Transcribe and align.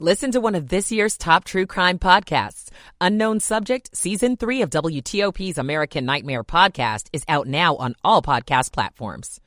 Listen 0.00 0.32
to 0.32 0.40
one 0.40 0.56
of 0.56 0.70
this 0.70 0.90
year's 0.90 1.16
top 1.16 1.44
true 1.44 1.66
crime 1.66 2.00
podcasts. 2.00 2.68
Unknown 3.00 3.38
Subject, 3.38 3.96
Season 3.96 4.36
3 4.36 4.62
of 4.62 4.70
WTOP's 4.70 5.56
American 5.56 6.04
Nightmare 6.04 6.42
podcast 6.42 7.06
is 7.12 7.22
out 7.28 7.46
now 7.46 7.76
on 7.76 7.94
all 8.02 8.20
podcast 8.20 8.72
platforms. 8.72 9.40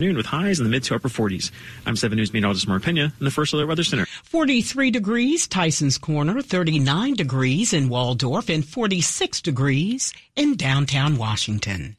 Noon 0.00 0.16
with 0.16 0.26
highs 0.26 0.58
in 0.58 0.64
the 0.64 0.70
mid 0.70 0.82
to 0.84 0.96
upper 0.96 1.08
40s. 1.08 1.52
I'm 1.86 1.94
7 1.94 2.16
News 2.16 2.32
meteorologist 2.32 2.66
Mark 2.66 2.82
Pena 2.82 3.12
in 3.18 3.24
the 3.24 3.30
First 3.30 3.52
Alert 3.54 3.68
Weather 3.68 3.84
Center. 3.84 4.06
43 4.24 4.90
degrees, 4.90 5.46
Tyson's 5.46 5.98
Corner, 5.98 6.42
39 6.42 7.14
degrees 7.14 7.72
in 7.72 7.88
Waldorf, 7.88 8.50
and 8.50 8.66
46 8.66 9.40
degrees 9.40 10.12
in 10.34 10.56
downtown 10.56 11.16
Washington. 11.16 11.96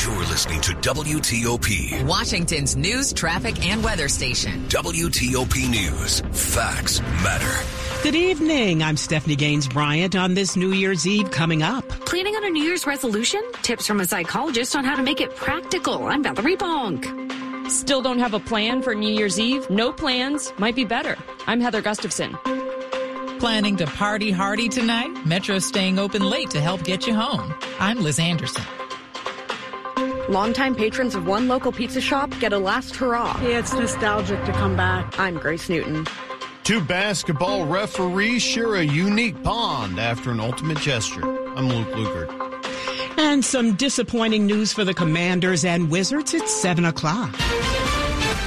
You're 0.00 0.20
listening 0.20 0.60
to 0.62 0.72
WTOP, 0.72 2.06
Washington's 2.06 2.76
news, 2.76 3.12
traffic, 3.12 3.62
and 3.64 3.84
weather 3.84 4.08
station. 4.08 4.64
WTOP 4.68 5.68
News. 5.68 6.20
Facts 6.32 7.00
matter. 7.22 8.02
Good 8.02 8.14
evening. 8.14 8.82
I'm 8.82 8.96
Stephanie 8.96 9.36
Gaines 9.36 9.68
Bryant 9.68 10.16
on 10.16 10.32
this 10.32 10.56
New 10.56 10.72
Year's 10.72 11.06
Eve 11.06 11.30
coming 11.30 11.62
up. 11.62 11.86
Planning 11.88 12.34
on 12.36 12.44
a 12.44 12.48
New 12.48 12.64
Year's 12.64 12.86
resolution? 12.86 13.42
Tips 13.60 13.86
from 13.86 14.00
a 14.00 14.06
psychologist 14.06 14.74
on 14.74 14.84
how 14.84 14.96
to 14.96 15.02
make 15.02 15.20
it 15.20 15.36
practical. 15.36 16.06
I'm 16.06 16.22
Valerie 16.22 16.56
Bonk. 16.56 17.70
Still 17.70 18.00
don't 18.00 18.18
have 18.18 18.32
a 18.32 18.40
plan 18.40 18.80
for 18.80 18.94
New 18.94 19.12
Year's 19.12 19.38
Eve? 19.38 19.68
No 19.68 19.92
plans 19.92 20.54
might 20.56 20.74
be 20.74 20.86
better. 20.86 21.16
I'm 21.46 21.60
Heather 21.60 21.82
Gustafson. 21.82 22.32
Planning 23.38 23.76
to 23.76 23.86
party 23.86 24.30
hardy 24.30 24.70
tonight? 24.70 25.26
Metro's 25.26 25.66
staying 25.66 25.98
open 25.98 26.22
late 26.22 26.48
to 26.50 26.62
help 26.62 26.82
get 26.82 27.06
you 27.06 27.14
home. 27.14 27.54
I'm 27.78 28.00
Liz 28.00 28.18
Anderson. 28.18 28.64
Longtime 30.28 30.76
patrons 30.76 31.14
of 31.14 31.26
one 31.26 31.48
local 31.48 31.72
pizza 31.72 32.00
shop 32.00 32.30
get 32.38 32.52
a 32.52 32.58
last 32.58 32.94
hurrah. 32.94 33.38
Yeah, 33.42 33.58
it's 33.58 33.72
nostalgic 33.72 34.44
to 34.44 34.52
come 34.52 34.76
back. 34.76 35.18
I'm 35.18 35.36
Grace 35.36 35.68
Newton. 35.68 36.06
Two 36.62 36.80
basketball 36.80 37.66
referees 37.66 38.40
share 38.40 38.76
a 38.76 38.82
unique 38.82 39.42
bond 39.42 39.98
after 39.98 40.30
an 40.30 40.38
ultimate 40.38 40.78
gesture. 40.78 41.24
I'm 41.56 41.68
Luke 41.68 41.88
Lukert. 41.88 43.18
And 43.18 43.44
some 43.44 43.74
disappointing 43.74 44.46
news 44.46 44.72
for 44.72 44.84
the 44.84 44.94
Commanders 44.94 45.64
and 45.64 45.90
Wizards 45.90 46.34
at 46.34 46.48
7 46.48 46.84
o'clock. 46.84 47.32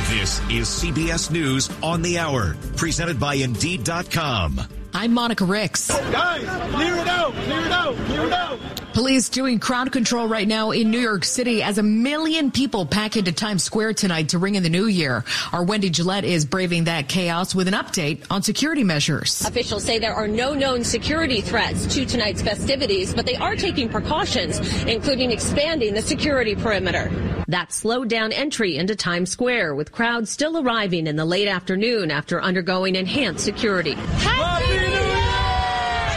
This 0.09 0.39
is 0.49 0.67
CBS 0.69 1.29
News 1.29 1.69
on 1.83 2.01
the 2.01 2.17
Hour, 2.17 2.55
presented 2.77 3.19
by 3.19 3.35
Indeed.com. 3.35 4.61
I'm 4.93 5.13
Monica 5.13 5.43
Ricks. 5.43 5.89
Guys, 5.89 6.73
clear 6.73 6.95
it 6.95 7.07
out, 7.07 7.33
clear 7.33 7.65
it 7.65 7.71
out, 7.71 7.95
clear 8.05 8.25
it 8.27 8.33
out. 8.33 8.59
Police 8.95 9.27
doing 9.27 9.59
crowd 9.59 9.91
control 9.91 10.25
right 10.25 10.47
now 10.47 10.71
in 10.71 10.89
New 10.89 11.01
York 11.01 11.25
City 11.25 11.61
as 11.61 11.77
a 11.77 11.83
million 11.83 12.49
people 12.49 12.85
pack 12.85 13.17
into 13.17 13.33
Times 13.33 13.61
Square 13.61 13.95
tonight 13.95 14.29
to 14.29 14.37
ring 14.37 14.55
in 14.55 14.63
the 14.63 14.69
new 14.69 14.85
year. 14.85 15.25
Our 15.51 15.65
Wendy 15.65 15.89
Gillette 15.89 16.23
is 16.23 16.45
braving 16.45 16.85
that 16.85 17.09
chaos 17.09 17.53
with 17.53 17.67
an 17.67 17.73
update 17.73 18.25
on 18.29 18.41
security 18.41 18.85
measures. 18.85 19.45
Officials 19.45 19.83
say 19.83 19.99
there 19.99 20.15
are 20.15 20.29
no 20.29 20.53
known 20.53 20.85
security 20.85 21.41
threats 21.41 21.93
to 21.93 22.05
tonight's 22.05 22.41
festivities, 22.41 23.13
but 23.13 23.25
they 23.25 23.35
are 23.35 23.57
taking 23.57 23.89
precautions, 23.89 24.59
including 24.85 25.29
expanding 25.29 25.93
the 25.93 26.01
security 26.01 26.55
perimeter. 26.55 27.11
That 27.49 27.73
slowed 27.73 28.07
down 28.07 28.31
entry 28.31 28.77
into 28.77 28.95
Times 28.95 29.29
Square, 29.29 29.75
with 29.75 29.91
crowds 29.91 30.31
still 30.31 30.57
arriving 30.57 31.07
in 31.07 31.17
the 31.17 31.25
late 31.25 31.49
afternoon 31.49 32.11
after 32.11 32.41
undergoing 32.41 32.95
enhanced 32.95 33.43
security. 33.43 33.97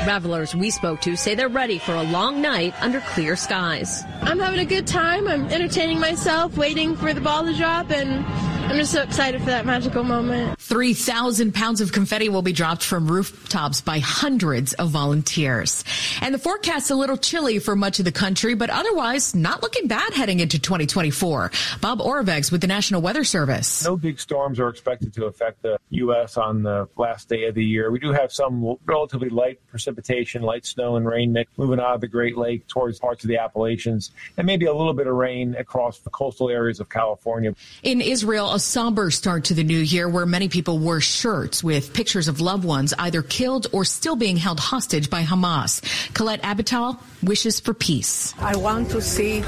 Travelers 0.09 0.55
we 0.55 0.71
spoke 0.71 1.03
to 1.03 1.17
say 1.17 1.35
they're 1.35 1.51
ready 1.51 1.79
for 1.79 1.95
a 1.95 2.03
long 2.03 2.41
night 2.41 2.73
under 2.83 3.01
clear 3.01 3.37
skies. 3.37 4.05
I'm 4.23 4.39
having 4.39 4.59
a 4.59 4.65
good 4.65 4.87
time. 4.87 5.29
I'm 5.29 5.45
entertaining 5.49 6.01
myself, 6.01 6.57
waiting 6.57 6.97
for 6.97 7.13
the 7.13 7.21
ball 7.21 7.45
to 7.45 7.55
drop, 7.55 7.91
and 7.91 8.25
I'm 8.69 8.77
just 8.77 8.93
so 8.93 9.03
excited 9.03 9.41
for 9.41 9.47
that 9.47 9.65
magical 9.65 10.05
moment. 10.05 10.61
3,000 10.61 11.55
pounds 11.55 11.81
of 11.81 11.91
confetti 11.91 12.29
will 12.29 12.43
be 12.43 12.53
dropped 12.53 12.85
from 12.85 13.11
rooftops 13.11 13.81
by 13.81 13.99
hundreds 13.99 14.75
of 14.75 14.91
volunteers. 14.91 15.83
And 16.21 16.35
the 16.35 16.39
forecast's 16.39 16.91
a 16.91 16.95
little 16.95 17.17
chilly 17.17 17.61
for 17.61 17.75
much 17.75 17.99
of 17.99 18.05
the 18.05 18.13
country, 18.13 18.55
but 18.55 18.69
otherwise 18.69 19.35
not 19.35 19.63
looking 19.63 19.89
bad 19.89 20.13
heading 20.13 20.41
into 20.41 20.59
2024. 20.59 21.51
Bob 21.81 22.01
Oravec 22.01 22.53
with 22.53 22.61
the 22.61 22.67
National 22.67 23.01
Weather 23.01 23.25
Service. 23.25 23.85
No 23.85 23.97
big 23.97 24.21
storms 24.21 24.61
are 24.61 24.69
expected 24.69 25.15
to 25.15 25.25
affect 25.25 25.63
the 25.63 25.79
U.S. 25.89 26.37
on 26.37 26.63
the 26.63 26.91
last 26.99 27.31
day 27.31 27.47
of 27.47 27.55
the 27.55 27.65
year. 27.65 27.91
We 27.91 27.99
do 27.99 28.13
have 28.13 28.31
some 28.31 28.77
relatively 28.85 29.31
light 29.31 29.61
precipitation, 29.69 30.43
light 30.43 30.67
snow 30.67 30.97
and 30.97 31.07
rain 31.07 31.33
mix 31.33 31.51
moving 31.57 31.81
out 31.81 31.95
of 31.95 32.01
the 32.03 32.07
Great 32.07 32.37
Lake 32.37 32.67
towards 32.69 32.99
parts 32.99 33.25
of 33.25 33.29
the 33.29 33.39
Appalachians, 33.39 34.11
and 34.37 34.47
maybe 34.47 34.67
a 34.67 34.75
little 34.75 34.93
bit 34.93 35.07
of 35.07 35.15
rain 35.15 35.55
across 35.55 36.01
the 36.01 36.11
coastal 36.11 36.51
areas 36.51 36.81
of 36.81 36.91
California. 36.91 37.55
In 37.83 38.03
Israel, 38.03 38.58
a 38.59 38.61
somber 38.61 39.09
start 39.13 39.45
to 39.45 39.55
the 39.55 39.63
new 39.63 39.79
year 39.79 40.09
where 40.09 40.27
many 40.27 40.49
people 40.49 40.81
wore 40.81 41.01
shirts 41.01 41.63
with 41.63 41.93
pictures 41.95 42.27
of 42.27 42.41
loved 42.41 42.65
ones 42.65 42.93
either 42.99 43.23
killed 43.23 43.69
or 43.73 43.85
still 43.85 44.17
being 44.17 44.37
held 44.37 44.59
hostage 44.59 45.09
by 45.09 45.23
Hamas. 45.23 45.81
Colette 46.13 46.43
Abital 46.43 46.99
wishes 47.23 47.61
for 47.61 47.73
peace. 47.73 48.35
I 48.41 48.57
want 48.57 48.91
to 48.91 49.01
see 49.01 49.45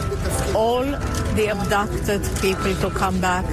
all 0.55 0.85
the 1.35 1.49
abducted 1.51 2.23
people 2.41 2.73
to 2.85 2.91
come 2.97 3.21
back 3.21 3.45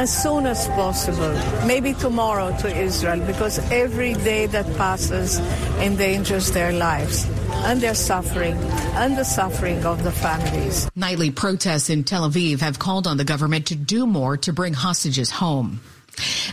as 0.00 0.10
soon 0.22 0.46
as 0.46 0.66
possible, 0.68 1.34
maybe 1.66 1.92
tomorrow 1.92 2.56
to 2.62 2.68
Israel, 2.74 3.20
because 3.26 3.58
every 3.70 4.14
day 4.14 4.46
that 4.46 4.64
passes 4.78 5.38
endangers 5.80 6.50
their 6.52 6.72
lives 6.72 7.26
and 7.64 7.80
their 7.80 7.94
suffering 7.94 8.56
and 8.94 9.16
the 9.16 9.24
suffering 9.24 9.84
of 9.84 10.02
the 10.02 10.12
families. 10.12 10.88
Nightly 10.94 11.30
protests 11.30 11.90
in 11.90 12.04
Tel 12.04 12.28
Aviv 12.28 12.60
have 12.60 12.78
called 12.78 13.06
on 13.06 13.16
the 13.16 13.24
government 13.24 13.66
to 13.66 13.76
do 13.76 14.06
more 14.06 14.36
to 14.38 14.52
bring 14.52 14.74
hostages 14.74 15.30
home. 15.30 15.80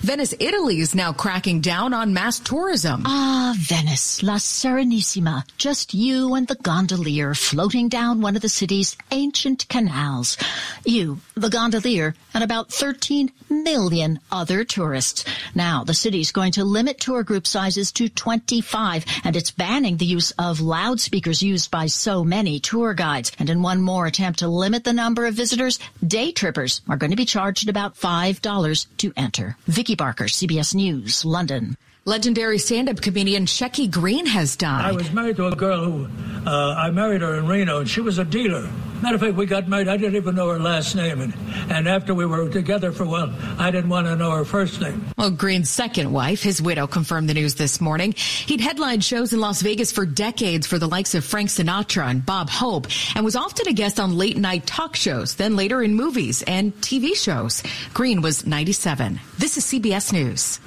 Venice, 0.02 0.34
Italy 0.40 0.80
is 0.80 0.96
now 0.96 1.13
cracking 1.13 1.62
down 1.62 1.94
on 1.94 2.13
mass 2.13 2.40
tourism. 2.40 3.03
Ah, 3.06 3.53
Venice, 3.57 4.24
La 4.24 4.35
Serenissima. 4.35 5.44
Just 5.57 5.94
you 5.94 6.34
and 6.35 6.47
the 6.47 6.56
gondolier 6.56 7.34
floating 7.34 7.90
down 7.90 8.22
one 8.22 8.35
of 8.35 8.41
the 8.41 8.50
city's 8.50 8.96
ancient 9.12 9.68
canals. 9.69 10.38
You, 10.85 11.19
the 11.35 11.50
gondolier, 11.50 12.16
and 12.34 12.44
about 12.44 12.72
13 12.72 13.31
million 13.50 14.19
other 14.31 14.63
tourists. 14.63 15.25
Now, 15.56 15.84
the 15.84 15.94
city's 15.94 16.31
going 16.31 16.53
to 16.53 16.63
limit 16.63 17.00
tour 17.00 17.24
group 17.24 17.47
sizes 17.47 17.91
to 17.94 18.09
25, 18.09 19.06
and 19.24 19.35
it's 19.35 19.52
banning 19.52 19.97
the 19.97 20.06
use 20.06 20.31
of 20.40 20.62
loudspeakers 20.62 21.41
used 21.41 21.72
by 21.72 21.88
so 21.88 22.24
many 22.24 22.59
tour 22.59 22.94
guides. 22.94 23.31
And 23.40 23.50
in 23.50 23.62
one 23.62 23.81
more 23.81 24.06
attempt 24.06 24.40
to 24.40 24.47
limit 24.47 24.84
the 24.84 24.94
number 24.94 25.25
of 25.25 25.34
visitors, 25.34 25.79
day 26.06 26.31
trippers 26.31 26.81
are 26.88 26.97
going 26.97 27.12
to 27.12 27.18
be 27.18 27.25
charged 27.25 27.69
about 27.69 27.96
$5 27.96 28.85
to 28.97 29.13
enter. 29.16 29.58
Vicky 29.68 29.96
Barker, 29.96 30.25
CBS 30.25 30.74
News, 30.74 31.25
London. 31.25 31.78
Legendary 32.06 32.58
stand-up 32.58 33.02
comedian 33.02 33.46
Shecky 33.46 33.90
Greene 33.90 34.25
has 34.25 34.56
died. 34.56 34.86
I 34.86 34.92
was 34.92 35.12
married 35.12 35.36
to 35.36 35.47
a 35.47 35.56
girl 35.56 35.84
who 35.84 36.08
uh, 36.47 36.74
I 36.75 36.90
married 36.92 37.22
her 37.22 37.38
in 37.38 37.47
Reno, 37.47 37.80
and 37.80 37.90
she 37.90 38.02
was 38.02 38.18
a 38.18 38.25
dealer. 38.25 38.68
Matter 39.02 39.16
of 39.16 39.22
fact, 39.22 39.36
we 39.36 39.46
got 39.46 39.68
married. 39.68 39.88
I 39.88 39.98
didn't 39.98 40.16
even 40.16 40.36
know 40.36 40.50
her 40.50 40.60
last 40.60 40.96
name, 40.96 41.22
and, 41.22 41.34
and 41.72 41.88
after 41.88 42.14
we 42.14 42.26
were 42.26 42.50
together 42.50 42.92
for 42.92 43.04
a 43.04 43.08
while, 43.08 43.34
I 43.58 43.72
didn't 43.72 43.90
want 43.90 44.08
to 44.08 44.16
know 44.16 44.32
her 44.32 44.44
first 44.44 44.82
name. 44.82 45.06
Well, 45.18 45.32
Greene's 45.32 45.70
second 45.70 46.12
wife, 46.12 46.44
his 46.44 46.62
widow, 46.62 46.86
confirmed 46.86 47.30
the 47.30 47.34
news 47.34 47.56
this 47.56 47.80
morning. 47.80 48.14
He'd 48.14 48.59
headlined 48.59 49.04
shows 49.04 49.32
in 49.32 49.40
Las 49.40 49.62
Vegas 49.62 49.92
for 49.92 50.06
decades 50.06 50.68
for 50.68 50.78
the 50.78 50.88
likes 50.88 51.16
of 51.16 51.24
Frank 51.24 51.50
Sinatra 51.50 52.09
and 52.09 52.26
Bob 52.26 52.50
Hope, 52.50 52.88
and 53.16 53.24
was 53.24 53.36
often 53.36 53.68
a 53.68 53.74
guest 53.74 54.00
on 54.00 54.18
late-night 54.18 54.68
talk 54.68 54.96
shows, 54.96 55.36
then 55.36 55.56
later 55.56 55.82
in 55.82 55.96
movies 55.96 56.42
and 56.44 56.74
TV 56.82 57.16
shows. 57.16 57.64
Greene 57.94 58.22
was 58.22 58.46
97. 58.46 59.20
This 59.38 59.58
is 59.58 59.66
CBS 59.66 60.12
News. 60.12 60.59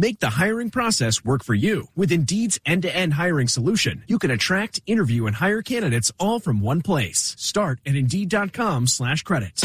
Make 0.00 0.20
the 0.20 0.30
hiring 0.30 0.70
process 0.70 1.24
work 1.24 1.42
for 1.42 1.56
you. 1.56 1.88
With 1.96 2.12
Indeed's 2.12 2.60
end-to-end 2.64 3.14
hiring 3.14 3.48
solution, 3.48 4.04
you 4.06 4.20
can 4.20 4.30
attract, 4.30 4.80
interview, 4.86 5.26
and 5.26 5.34
hire 5.34 5.60
candidates 5.60 6.12
all 6.20 6.38
from 6.38 6.60
one 6.60 6.82
place. 6.82 7.34
Start 7.36 7.80
at 7.84 7.96
Indeed.com 7.96 8.86
slash 8.86 9.24
credits. 9.24 9.64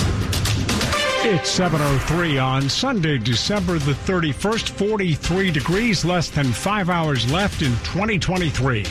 It's 1.25 1.55
7.03 1.57 2.43
on 2.43 2.67
Sunday, 2.67 3.19
December 3.19 3.77
the 3.77 3.93
31st, 3.93 4.69
43 4.71 5.51
degrees, 5.51 6.03
less 6.03 6.31
than 6.31 6.51
five 6.51 6.89
hours 6.89 7.31
left 7.31 7.61
in 7.61 7.71
2023. 7.83 8.85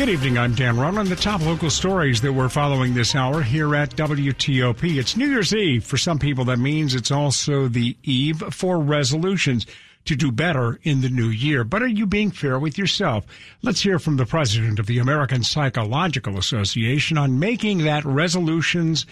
Good 0.00 0.08
evening. 0.08 0.38
I'm 0.38 0.54
Dan 0.54 0.78
Ronan. 0.78 1.10
The 1.10 1.14
top 1.14 1.42
local 1.42 1.68
stories 1.68 2.22
that 2.22 2.32
we're 2.32 2.48
following 2.48 2.94
this 2.94 3.14
hour 3.14 3.42
here 3.42 3.74
at 3.74 3.96
WTOP. 3.96 4.96
It's 4.96 5.14
New 5.14 5.26
Year's 5.26 5.54
Eve. 5.54 5.84
For 5.84 5.98
some 5.98 6.18
people, 6.18 6.46
that 6.46 6.58
means 6.58 6.94
it's 6.94 7.10
also 7.10 7.68
the 7.68 7.94
eve 8.02 8.42
for 8.50 8.78
resolutions 8.78 9.66
to 10.06 10.16
do 10.16 10.32
better 10.32 10.80
in 10.84 11.02
the 11.02 11.10
new 11.10 11.28
year. 11.28 11.64
But 11.64 11.82
are 11.82 11.86
you 11.86 12.06
being 12.06 12.30
fair 12.30 12.58
with 12.58 12.78
yourself? 12.78 13.26
Let's 13.60 13.82
hear 13.82 13.98
from 13.98 14.16
the 14.16 14.24
president 14.24 14.78
of 14.78 14.86
the 14.86 15.00
American 15.00 15.42
Psychological 15.42 16.38
Association 16.38 17.18
on 17.18 17.38
making 17.38 17.84
that 17.84 18.06
resolutions 18.06 19.04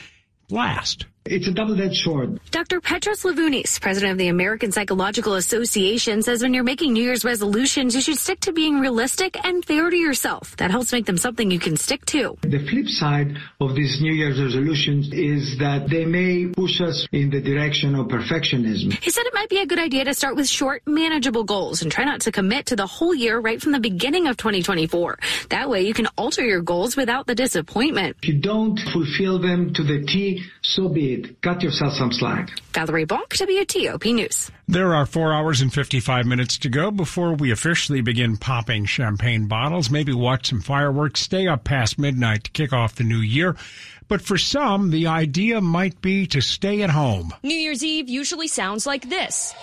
last. 0.49 1.05
It's 1.30 1.46
a 1.46 1.52
double-edged 1.52 2.02
sword. 2.02 2.40
Dr. 2.50 2.80
Petros 2.80 3.22
Levounis, 3.22 3.78
president 3.80 4.12
of 4.12 4.19
the 4.19 4.28
American 4.28 4.72
Psychological 4.72 5.34
Association, 5.34 6.22
says 6.22 6.42
when 6.42 6.54
you're 6.54 6.64
making 6.64 6.94
New 6.94 7.02
Year's 7.02 7.25
resolutions, 7.25 7.94
you 7.94 8.00
should 8.00 8.16
stick 8.16 8.40
to 8.40 8.52
being 8.52 8.80
realistic 8.80 9.36
and 9.44 9.64
fair 9.64 9.90
to 9.90 9.96
yourself. 9.96 10.56
That 10.56 10.70
helps 10.70 10.90
make 10.90 11.04
them 11.04 11.19
something 11.19 11.50
you 11.50 11.58
can 11.58 11.76
stick 11.76 12.06
to. 12.06 12.38
The 12.42 12.66
flip 12.70 12.88
side 12.88 13.36
of 13.60 13.75
these 13.75 14.00
New 14.00 14.12
Year's 14.12 14.40
resolutions 14.40 15.12
is 15.12 15.58
that 15.58 15.90
they 15.90 16.06
may 16.06 16.46
push 16.46 16.80
us 16.80 17.06
in 17.12 17.28
the 17.28 17.40
direction 17.40 17.94
of 17.94 18.06
perfectionism. 18.06 18.92
He 19.02 19.10
said 19.10 19.26
it 19.26 19.34
might 19.34 19.50
be 19.50 19.58
a 19.58 19.66
good 19.66 19.78
idea 19.78 20.04
to 20.04 20.14
start 20.14 20.34
with 20.34 20.48
short, 20.48 20.82
manageable 20.86 21.44
goals 21.44 21.82
and 21.82 21.92
try 21.92 22.04
not 22.04 22.22
to 22.22 22.32
commit 22.32 22.66
to 22.66 22.76
the 22.76 22.86
whole 22.86 23.14
year 23.14 23.38
right 23.38 23.60
from 23.60 23.72
the 23.72 23.81
beginning 23.81 24.26
of 24.28 24.36
2024. 24.38 25.19
That 25.50 25.69
way 25.69 25.82
you 25.82 25.92
can 25.92 26.06
alter 26.16 26.44
your 26.44 26.62
goals 26.62 26.96
without 26.96 27.26
the 27.26 27.34
disappointment. 27.34 28.16
If 28.22 28.28
you 28.28 28.40
don't 28.40 28.78
fulfill 28.92 29.38
them 29.38 29.74
to 29.74 29.82
the 29.82 30.04
T, 30.06 30.42
so 30.62 30.88
be 30.88 31.14
it. 31.14 31.18
Cut 31.43 31.62
yourself 31.62 31.94
some 31.94 32.12
slack. 32.12 32.50
Valerie 32.73 33.06
Bonk, 33.06 33.29
WTOP 33.29 34.15
News. 34.15 34.50
There 34.67 34.94
are 34.94 35.06
four 35.06 35.32
hours 35.32 35.61
and 35.61 35.73
55 35.73 36.26
minutes 36.26 36.59
to 36.59 36.69
go 36.69 36.91
before 36.91 37.35
we 37.35 37.50
officially 37.50 38.00
begin 38.00 38.37
popping 38.37 38.85
champagne 38.85 39.47
bottles, 39.47 39.91
maybe 39.91 40.12
watch 40.12 40.49
some 40.49 40.61
fireworks, 40.61 41.20
stay 41.20 41.47
up 41.49 41.65
past 41.65 41.99
midnight 41.99 42.44
to 42.44 42.50
kick 42.50 42.73
off 42.73 42.94
the 42.94 43.05
new 43.05 43.19
year. 43.19 43.56
But 44.09 44.23
for 44.23 44.38
some, 44.38 44.91
the 44.91 45.06
idea 45.06 45.61
might 45.61 46.00
be 46.00 46.26
to 46.29 46.41
stay 46.41 46.82
at 46.82 46.91
home. 46.91 47.35
New 47.43 47.56
Year's 47.56 47.85
Eve 47.85 48.09
usually 48.09 48.49
sounds 48.49 48.87
like 48.87 49.09
this 49.09 49.55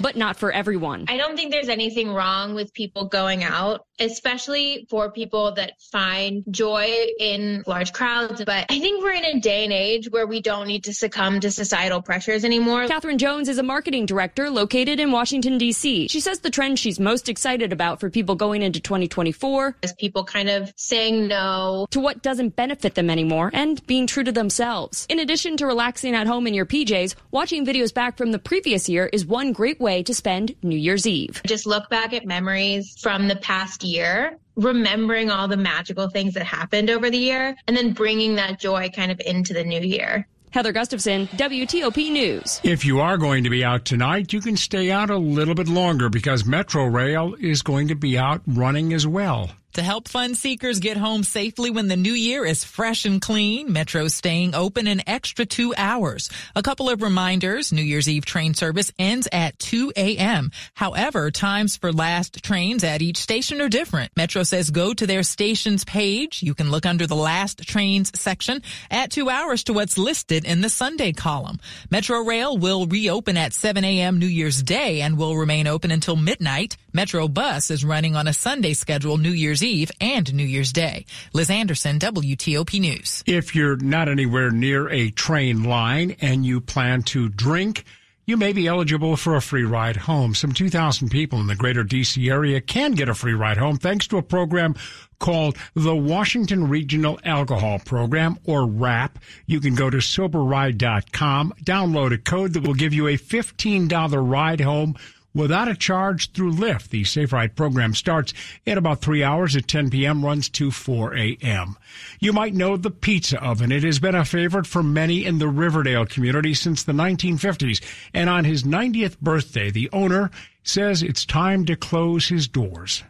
but 0.00 0.16
not 0.16 0.36
for 0.36 0.50
everyone. 0.52 1.04
I 1.08 1.16
don't 1.16 1.36
think 1.36 1.52
there's 1.52 1.68
anything 1.68 2.12
wrong 2.12 2.54
with 2.54 2.72
people 2.72 3.06
going 3.06 3.44
out, 3.44 3.86
especially 3.98 4.86
for 4.88 5.10
people 5.10 5.52
that 5.54 5.74
find 5.92 6.42
joy 6.50 7.06
in 7.18 7.62
large 7.66 7.92
crowds. 7.92 8.42
But 8.44 8.66
I 8.70 8.80
think 8.80 9.02
we're 9.02 9.12
in 9.12 9.24
a 9.24 9.40
day 9.40 9.64
and 9.64 9.72
age 9.72 10.10
where 10.10 10.26
we 10.26 10.40
don't 10.40 10.66
need 10.66 10.84
to 10.84 10.94
succumb 10.94 11.40
to 11.40 11.50
societal 11.50 12.02
pressures 12.02 12.44
anymore. 12.44 12.86
Catherine 12.86 13.18
Jones 13.18 13.48
is 13.48 13.58
a 13.58 13.62
marketing 13.62 14.06
director 14.06 14.50
located 14.50 15.00
in 15.00 15.12
Washington, 15.12 15.58
D.C. 15.58 16.08
She 16.08 16.20
says 16.20 16.40
the 16.40 16.50
trend 16.50 16.78
she's 16.78 16.98
most 16.98 17.28
excited 17.28 17.72
about 17.72 18.00
for 18.00 18.10
people 18.10 18.34
going 18.34 18.62
into 18.62 18.80
2024 18.80 19.76
is 19.82 19.92
people 19.94 20.24
kind 20.24 20.48
of 20.48 20.72
saying 20.76 21.28
no 21.28 21.86
to 21.90 22.00
what 22.00 22.22
doesn't 22.22 22.56
benefit 22.56 22.94
them 22.94 23.10
anymore 23.10 23.50
and 23.52 23.84
being 23.86 24.06
true 24.06 24.24
to 24.24 24.32
themselves. 24.32 25.06
In 25.08 25.18
addition 25.18 25.56
to 25.58 25.66
relaxing 25.66 26.14
at 26.14 26.26
home 26.26 26.46
in 26.46 26.54
your 26.54 26.66
PJs, 26.66 27.14
watching 27.30 27.66
videos 27.66 27.92
back 27.92 28.16
from 28.16 28.32
the 28.32 28.38
previous 28.38 28.88
year 28.88 29.06
is 29.12 29.26
one 29.26 29.52
great 29.52 29.80
way 29.80 29.89
way 29.90 30.04
to 30.04 30.14
spend 30.14 30.54
New 30.62 30.76
Year's 30.76 31.04
Eve. 31.04 31.42
Just 31.44 31.66
look 31.66 31.90
back 31.90 32.12
at 32.12 32.24
memories 32.24 32.96
from 33.00 33.26
the 33.26 33.34
past 33.34 33.82
year 33.82 34.38
remembering 34.54 35.30
all 35.30 35.48
the 35.48 35.56
magical 35.56 36.08
things 36.08 36.34
that 36.34 36.44
happened 36.44 36.90
over 36.90 37.10
the 37.10 37.18
year 37.18 37.56
and 37.66 37.76
then 37.76 37.92
bringing 37.92 38.36
that 38.36 38.60
joy 38.60 38.88
kind 38.94 39.10
of 39.10 39.20
into 39.24 39.52
the 39.52 39.64
new 39.64 39.80
year. 39.80 40.28
Heather 40.52 40.72
Gustafson, 40.72 41.26
WTOP 41.28 42.10
News. 42.12 42.60
If 42.62 42.84
you 42.84 43.00
are 43.00 43.16
going 43.16 43.44
to 43.44 43.50
be 43.50 43.64
out 43.64 43.84
tonight, 43.84 44.32
you 44.32 44.40
can 44.40 44.56
stay 44.56 44.90
out 44.90 45.10
a 45.10 45.16
little 45.16 45.54
bit 45.54 45.68
longer 45.68 46.08
because 46.08 46.44
Metro 46.44 46.84
Rail 46.84 47.34
is 47.40 47.62
going 47.62 47.88
to 47.88 47.94
be 47.94 48.18
out 48.18 48.42
running 48.46 48.92
as 48.92 49.06
well. 49.06 49.50
To 49.74 49.82
help 49.82 50.08
fun 50.08 50.34
seekers 50.34 50.80
get 50.80 50.96
home 50.96 51.22
safely 51.22 51.70
when 51.70 51.86
the 51.86 51.96
new 51.96 52.12
year 52.12 52.44
is 52.44 52.64
fresh 52.64 53.04
and 53.04 53.22
clean, 53.22 53.72
Metro's 53.72 54.14
staying 54.14 54.52
open 54.52 54.88
an 54.88 55.00
extra 55.06 55.46
two 55.46 55.72
hours. 55.76 56.28
A 56.56 56.62
couple 56.62 56.90
of 56.90 57.02
reminders, 57.02 57.72
New 57.72 57.82
Year's 57.82 58.08
Eve 58.08 58.24
train 58.24 58.54
service 58.54 58.90
ends 58.98 59.28
at 59.30 59.56
2 59.60 59.92
a.m. 59.94 60.50
However, 60.74 61.30
times 61.30 61.76
for 61.76 61.92
last 61.92 62.42
trains 62.42 62.82
at 62.82 63.00
each 63.00 63.18
station 63.18 63.60
are 63.60 63.68
different. 63.68 64.10
Metro 64.16 64.42
says 64.42 64.70
go 64.70 64.92
to 64.92 65.06
their 65.06 65.22
stations 65.22 65.84
page. 65.84 66.42
You 66.42 66.54
can 66.54 66.72
look 66.72 66.84
under 66.84 67.06
the 67.06 67.14
last 67.14 67.60
trains 67.60 68.10
section, 68.18 68.62
add 68.90 69.12
two 69.12 69.30
hours 69.30 69.62
to 69.64 69.72
what's 69.72 69.96
listed 69.96 70.44
in 70.46 70.62
the 70.62 70.68
Sunday 70.68 71.12
column. 71.12 71.60
Metro 71.92 72.18
Rail 72.24 72.58
will 72.58 72.86
reopen 72.86 73.36
at 73.36 73.52
7 73.52 73.84
a.m. 73.84 74.18
New 74.18 74.26
Year's 74.26 74.64
Day 74.64 75.00
and 75.00 75.16
will 75.16 75.36
remain 75.36 75.68
open 75.68 75.92
until 75.92 76.16
midnight. 76.16 76.76
Metro 76.92 77.28
Bus 77.28 77.70
is 77.70 77.84
running 77.84 78.16
on 78.16 78.26
a 78.26 78.32
Sunday 78.32 78.72
schedule 78.72 79.16
New 79.16 79.30
Year's 79.30 79.59
Eve 79.62 79.90
and 80.00 80.32
New 80.34 80.44
Year's 80.44 80.72
Day. 80.72 81.06
Liz 81.32 81.50
Anderson, 81.50 81.98
WTOP 81.98 82.80
News. 82.80 83.22
If 83.26 83.54
you're 83.54 83.76
not 83.76 84.08
anywhere 84.08 84.50
near 84.50 84.88
a 84.88 85.10
train 85.10 85.64
line 85.64 86.16
and 86.20 86.44
you 86.44 86.60
plan 86.60 87.02
to 87.04 87.28
drink, 87.28 87.84
you 88.26 88.36
may 88.36 88.52
be 88.52 88.68
eligible 88.68 89.16
for 89.16 89.34
a 89.34 89.42
free 89.42 89.64
ride 89.64 89.96
home. 89.96 90.34
Some 90.34 90.52
2,000 90.52 91.08
people 91.08 91.40
in 91.40 91.48
the 91.48 91.56
greater 91.56 91.82
DC 91.82 92.30
area 92.30 92.60
can 92.60 92.92
get 92.92 93.08
a 93.08 93.14
free 93.14 93.34
ride 93.34 93.56
home 93.56 93.76
thanks 93.76 94.06
to 94.06 94.18
a 94.18 94.22
program 94.22 94.76
called 95.18 95.56
the 95.74 95.96
Washington 95.96 96.68
Regional 96.68 97.18
Alcohol 97.24 97.80
Program 97.80 98.38
or 98.44 98.66
RAP. 98.66 99.18
You 99.46 99.60
can 99.60 99.74
go 99.74 99.90
to 99.90 99.96
soberride.com, 99.96 101.54
download 101.64 102.12
a 102.12 102.18
code 102.18 102.52
that 102.52 102.66
will 102.66 102.74
give 102.74 102.94
you 102.94 103.08
a 103.08 103.16
$15 103.16 104.30
ride 104.30 104.60
home 104.60 104.96
without 105.34 105.68
a 105.68 105.74
charge 105.74 106.32
through 106.32 106.52
Lyft. 106.52 106.88
The 106.88 107.04
Safe 107.04 107.32
Ride 107.32 107.56
program 107.56 107.94
starts 107.94 108.32
in 108.66 108.78
about 108.78 109.00
three 109.00 109.22
hours 109.22 109.56
at 109.56 109.68
10 109.68 109.90
p.m., 109.90 110.24
runs 110.24 110.48
to 110.50 110.70
4 110.70 111.16
a.m. 111.16 111.76
You 112.18 112.32
might 112.32 112.54
know 112.54 112.76
the 112.76 112.90
Pizza 112.90 113.42
Oven. 113.42 113.72
It 113.72 113.84
has 113.84 113.98
been 113.98 114.14
a 114.14 114.24
favorite 114.24 114.66
for 114.66 114.82
many 114.82 115.24
in 115.24 115.38
the 115.38 115.48
Riverdale 115.48 116.06
community 116.06 116.54
since 116.54 116.82
the 116.82 116.92
1950s. 116.92 117.82
And 118.14 118.28
on 118.28 118.44
his 118.44 118.62
90th 118.64 119.18
birthday, 119.20 119.70
the 119.70 119.88
owner 119.92 120.30
says 120.62 121.02
it's 121.02 121.24
time 121.24 121.64
to 121.64 121.76
close 121.76 122.28
his 122.28 122.46
doors. 122.46 123.02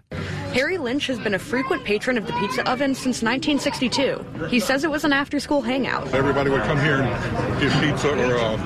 Harry 0.53 0.79
Lynch 0.79 1.07
has 1.07 1.19
been 1.19 1.35
a 1.35 1.39
frequent 1.39 1.85
patron 1.85 2.19
of 2.19 2.27
the 2.27 2.33
Pizza 2.35 2.69
Oven 2.69 2.95
since 2.95 3.23
1962. 3.23 4.47
He 4.49 4.61
says 4.61 4.83
it 4.85 4.91
was 4.91 5.05
an 5.05 5.13
after 5.13 5.39
school 5.39 5.63
hangout. 5.63 6.13
Everybody 6.13 6.51
would 6.51 6.63
come 6.63 6.81
here 6.81 7.01
and 7.01 7.09
get 7.61 7.73
pizza 7.81 8.11
or 8.11 8.37
a 8.37 8.57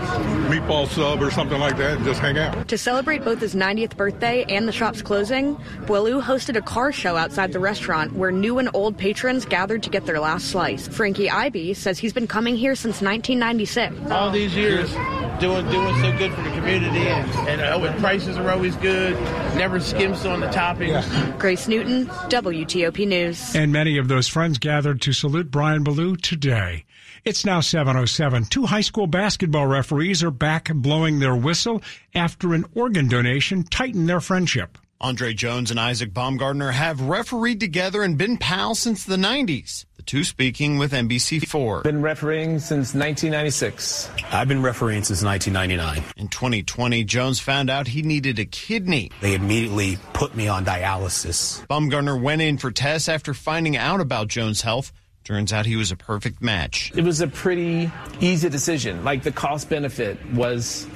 meatball 0.49 0.87
sub 0.89 1.21
or 1.21 1.31
something 1.31 1.59
like 1.59 1.77
that 1.77 1.97
and 1.97 2.05
just 2.05 2.21
hang 2.21 2.39
out. 2.39 2.69
To 2.69 2.79
celebrate 2.79 3.25
both 3.25 3.41
his 3.41 3.55
90th 3.55 3.97
birthday 3.97 4.45
and 4.49 4.69
the 4.69 4.73
shop's 4.73 5.03
closing, 5.03 5.57
Boileau 5.87 6.23
hosted 6.23 6.57
a 6.57 6.63
car 6.63 6.93
show 6.93 7.17
outside 7.17 7.53
the 7.53 7.59
restaurant 7.59 8.15
where 8.15 8.31
new 8.31 8.59
and 8.59 8.71
old 8.75 8.97
patrons 8.97 9.45
gathered 9.45 9.83
to 9.83 9.91
get 9.91 10.07
their 10.07 10.21
last 10.21 10.49
slice. 10.49 10.89
Frankie 10.89 11.29
Ivy 11.29 11.75
says 11.75 11.99
he's 11.99 12.13
been 12.13 12.27
coming 12.27 12.57
here 12.57 12.75
since 12.75 13.03
1996. 13.03 14.11
All 14.11 14.31
these 14.31 14.55
years 14.55 14.93
doing 15.41 15.69
doing 15.71 15.95
so 16.01 16.17
good 16.17 16.33
for 16.33 16.43
the 16.43 16.51
community 16.51 17.07
and, 17.09 17.49
and 17.49 17.61
uh, 17.61 17.93
prices 17.99 18.37
are 18.37 18.51
always 18.51 18.77
good, 18.77 19.15
never 19.57 19.81
skims 19.81 20.25
on 20.25 20.41
the 20.41 20.47
toppings. 20.49 20.89
Yeah. 20.89 21.37
Grace 21.39 21.67
Newton, 21.67 22.07
WTOP 22.07 23.07
News. 23.07 23.55
And 23.55 23.73
many 23.73 23.99
of 23.99 24.09
those 24.09 24.29
friends 24.29 24.59
gathered 24.59 25.01
to 25.03 25.13
salute 25.13 25.51
Brian 25.51 25.83
Boileau 25.83 26.17
today. 26.17 26.85
It's 27.25 27.47
now 27.47 27.61
707. 27.61 28.45
Two 28.51 28.67
high 28.67 28.83
school 28.83 29.07
basketball 29.07 29.67
referees 29.67 30.23
are 30.23 30.31
back 30.31 30.71
blowing 30.75 31.21
their 31.21 31.35
whistle 31.35 31.83
after 32.15 32.53
an 32.53 32.67
organ 32.75 33.09
donation 33.09 33.63
tightened 33.63 34.11
their 34.11 34.21
friendship. 34.21 34.77
Andre 35.01 35.33
Jones 35.33 35.71
and 35.71 35.81
Isaac 35.81 36.13
Baumgardner 36.13 36.75
have 36.75 37.01
refereed 37.01 37.61
together 37.61 38.03
and 38.03 38.19
been 38.19 38.37
pals 38.37 38.79
since 38.79 39.05
the 39.05 39.17
90s. 39.17 39.87
The 39.97 40.03
two 40.03 40.23
speaking 40.23 40.77
with 40.77 40.93
NBC4. 40.93 41.83
Been 41.83 42.03
refereeing 42.03 42.59
since 42.59 42.93
1996. 42.95 44.11
I've 44.31 44.49
been 44.49 44.63
refereeing 44.63 45.03
since 45.03 45.23
1999. 45.23 46.05
In 46.19 46.29
2020, 46.29 47.05
Jones 47.05 47.41
found 47.41 47.71
out 47.71 47.89
he 47.89 48.03
needed 48.03 48.39
a 48.39 48.45
kidney. 48.45 49.11
They 49.23 49.33
immediately 49.33 49.97
put 50.13 50.37
me 50.37 50.49
on 50.49 50.67
dialysis. 50.67 51.67
Baumgardner 51.69 52.21
went 52.21 52.43
in 52.43 52.59
for 52.59 52.71
tests 52.71 53.09
after 53.09 53.33
finding 53.33 53.79
out 53.79 54.03
about 54.03 54.29
Jones' 54.29 54.61
health. 54.61 54.93
Turns 55.25 55.55
out 55.55 55.65
he 55.65 55.77
was 55.77 55.91
a 55.91 55.97
perfect 55.97 56.43
match. 56.43 56.93
It 56.95 57.03
was 57.03 57.23
a 57.23 57.27
pretty 57.27 57.91
easy 58.21 58.51
decision. 58.51 59.05
Like 59.05 59.23
the 59.23 59.33
cost 59.33 59.71
benefit 59.71 60.19
was 60.35 60.87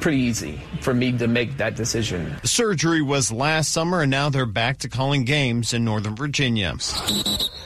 pretty 0.00 0.18
easy 0.18 0.60
for 0.80 0.94
me 0.94 1.16
to 1.18 1.26
make 1.26 1.56
that 1.58 1.76
decision. 1.76 2.34
The 2.42 2.48
surgery 2.48 3.02
was 3.02 3.30
last 3.32 3.72
summer, 3.72 4.02
and 4.02 4.10
now 4.10 4.28
they're 4.30 4.46
back 4.46 4.78
to 4.78 4.88
calling 4.88 5.24
games 5.24 5.72
in 5.72 5.84
Northern 5.84 6.16
Virginia. 6.16 6.74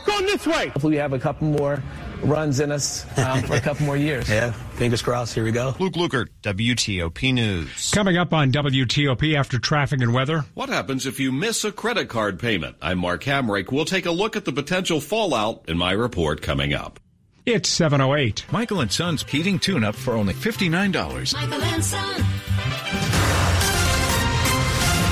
Going 0.07 0.27
this 0.27 0.47
way. 0.47 0.69
Hopefully, 0.69 0.93
we 0.93 0.97
have 0.97 1.13
a 1.13 1.19
couple 1.19 1.49
more 1.49 1.83
runs 2.23 2.61
in 2.61 2.73
us 2.73 3.07
um, 3.19 3.43
for 3.43 3.55
a 3.55 3.61
couple 3.63 3.87
more 3.87 3.97
years. 3.97 4.29
Yeah, 4.29 4.53
fingers 4.53 5.03
crossed. 5.03 5.35
Here 5.35 5.45
we 5.45 5.53
go. 5.53 5.75
Luke 5.79 5.95
Lukert, 5.95 6.29
WTOP 6.43 7.33
News. 7.33 7.91
Coming 7.91 8.17
up 8.17 8.33
on 8.33 8.53
WTOP 8.53 9.35
after 9.37 9.59
traffic 9.59 10.01
and 10.01 10.13
weather. 10.13 10.45
What 10.55 10.69
happens 10.69 11.07
if 11.07 11.21
you 11.21 11.33
miss 11.33 11.65
a 11.65 11.73
credit 11.73 12.09
card 12.09 12.39
payment? 12.39 12.77
I'm 12.83 12.99
Mark 12.99 13.25
Hamrick. 13.25 13.71
We'll 13.71 13.85
take 13.85 14.07
a 14.07 14.13
look 14.13 14.37
at 14.37 14.45
the 14.45 14.53
potential 14.53 15.01
fallout 15.01 15.65
in 15.69 15.79
my 15.79 15.93
report 15.93 16.43
coming 16.43 16.75
up. 16.75 17.01
It's 17.47 17.69
708. 17.69 18.47
Michael 18.51 18.81
and 18.81 18.91
Son's 18.91 19.23
heating 19.23 19.59
tune 19.59 19.85
up 19.85 19.95
for 19.95 20.15
only 20.15 20.33
$59. 20.33 21.35
Michael 21.35 21.63
and 21.63 21.85
Son. 21.85 22.15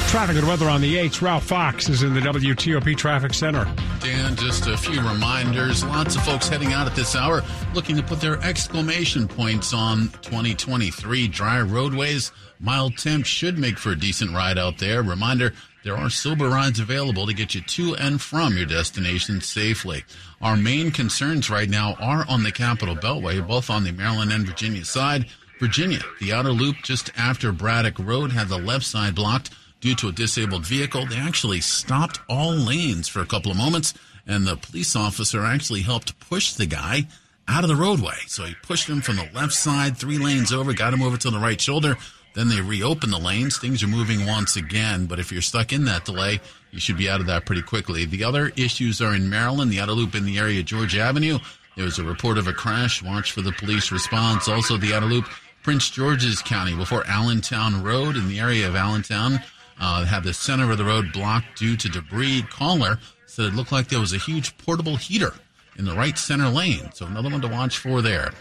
Traffic 0.08 0.36
and 0.36 0.48
weather 0.48 0.70
on 0.70 0.80
the 0.80 0.96
8th. 0.96 1.20
Ralph 1.20 1.44
Fox 1.44 1.90
is 1.90 2.02
in 2.02 2.14
the 2.14 2.20
WTOP 2.20 2.96
Traffic 2.96 3.34
Center. 3.34 3.66
Dan, 4.00 4.34
just 4.36 4.66
a 4.66 4.78
few 4.78 5.00
reminders. 5.00 5.84
Lots 5.84 6.16
of 6.16 6.22
folks 6.24 6.48
heading 6.48 6.72
out 6.72 6.86
at 6.86 6.96
this 6.96 7.14
hour 7.14 7.42
looking 7.74 7.96
to 7.96 8.02
put 8.02 8.22
their 8.22 8.40
exclamation 8.40 9.28
points 9.28 9.74
on 9.74 10.08
2023 10.22 11.28
dry 11.28 11.60
roadways. 11.60 12.32
Mild 12.60 12.96
temps 12.96 13.28
should 13.28 13.58
make 13.58 13.76
for 13.76 13.90
a 13.90 13.98
decent 13.98 14.32
ride 14.34 14.56
out 14.56 14.78
there. 14.78 15.02
Reminder 15.02 15.52
there 15.84 15.96
are 15.96 16.10
sober 16.10 16.48
rides 16.48 16.78
available 16.78 17.26
to 17.26 17.34
get 17.34 17.54
you 17.54 17.60
to 17.60 17.94
and 17.96 18.20
from 18.20 18.56
your 18.56 18.66
destination 18.66 19.40
safely. 19.40 20.04
Our 20.40 20.56
main 20.56 20.90
concerns 20.90 21.50
right 21.50 21.68
now 21.68 21.94
are 21.94 22.24
on 22.28 22.42
the 22.44 22.52
Capital 22.52 22.94
Beltway, 22.94 23.46
both 23.46 23.68
on 23.68 23.84
the 23.84 23.92
Maryland 23.92 24.32
and 24.32 24.46
Virginia 24.46 24.84
side. 24.84 25.26
Virginia, 25.58 26.00
the 26.20 26.32
outer 26.32 26.50
loop 26.50 26.76
just 26.82 27.10
after 27.16 27.52
Braddock 27.52 27.98
Road 27.98 28.32
had 28.32 28.48
the 28.48 28.58
left 28.58 28.84
side 28.84 29.14
blocked 29.14 29.50
due 29.80 29.94
to 29.96 30.08
a 30.08 30.12
disabled 30.12 30.66
vehicle. 30.66 31.06
They 31.06 31.16
actually 31.16 31.60
stopped 31.60 32.20
all 32.28 32.52
lanes 32.52 33.08
for 33.08 33.20
a 33.20 33.26
couple 33.26 33.50
of 33.50 33.56
moments, 33.56 33.94
and 34.26 34.46
the 34.46 34.56
police 34.56 34.94
officer 34.96 35.44
actually 35.44 35.82
helped 35.82 36.18
push 36.20 36.52
the 36.52 36.66
guy 36.66 37.06
out 37.48 37.64
of 37.64 37.68
the 37.68 37.76
roadway. 37.76 38.16
So 38.28 38.44
he 38.44 38.54
pushed 38.62 38.88
him 38.88 39.00
from 39.00 39.16
the 39.16 39.28
left 39.34 39.52
side, 39.52 39.96
three 39.96 40.18
lanes 40.18 40.52
over, 40.52 40.72
got 40.72 40.94
him 40.94 41.02
over 41.02 41.16
to 41.16 41.30
the 41.30 41.38
right 41.38 41.60
shoulder. 41.60 41.96
Then 42.34 42.48
they 42.48 42.60
reopen 42.60 43.10
the 43.10 43.18
lanes. 43.18 43.58
Things 43.58 43.82
are 43.82 43.88
moving 43.88 44.26
once 44.26 44.56
again. 44.56 45.06
But 45.06 45.18
if 45.18 45.30
you're 45.30 45.42
stuck 45.42 45.72
in 45.72 45.84
that 45.84 46.04
delay, 46.04 46.40
you 46.70 46.80
should 46.80 46.96
be 46.96 47.08
out 47.08 47.20
of 47.20 47.26
that 47.26 47.44
pretty 47.44 47.62
quickly. 47.62 48.04
The 48.04 48.24
other 48.24 48.52
issues 48.56 49.02
are 49.02 49.14
in 49.14 49.28
Maryland, 49.28 49.70
the 49.70 49.80
outer 49.80 49.92
loop 49.92 50.14
in 50.14 50.24
the 50.24 50.38
area 50.38 50.60
of 50.60 50.66
Georgia 50.66 51.00
Avenue. 51.00 51.38
There's 51.76 51.98
a 51.98 52.04
report 52.04 52.38
of 52.38 52.48
a 52.48 52.52
crash. 52.52 53.02
Watch 53.02 53.32
for 53.32 53.42
the 53.42 53.52
police 53.52 53.92
response. 53.92 54.48
Also, 54.48 54.76
the 54.76 54.94
outer 54.94 55.06
loop, 55.06 55.26
Prince 55.62 55.90
George's 55.90 56.42
County, 56.42 56.74
before 56.74 57.06
Allentown 57.06 57.82
Road 57.82 58.16
in 58.16 58.28
the 58.28 58.40
area 58.40 58.66
of 58.66 58.76
Allentown. 58.76 59.40
Uh, 59.80 60.04
had 60.04 60.22
the 60.22 60.34
center 60.34 60.70
of 60.70 60.78
the 60.78 60.84
road 60.84 61.12
blocked 61.12 61.58
due 61.58 61.76
to 61.76 61.88
debris. 61.88 62.42
Caller 62.50 62.98
said 63.26 63.46
it 63.46 63.54
looked 63.54 63.72
like 63.72 63.88
there 63.88 63.98
was 63.98 64.12
a 64.12 64.18
huge 64.18 64.56
portable 64.58 64.96
heater 64.96 65.32
in 65.76 65.84
the 65.84 65.94
right 65.94 66.18
center 66.18 66.48
lane. 66.48 66.90
So 66.94 67.06
another 67.06 67.30
one 67.30 67.40
to 67.40 67.48
watch 67.48 67.78
for 67.78 68.02
there 68.02 68.32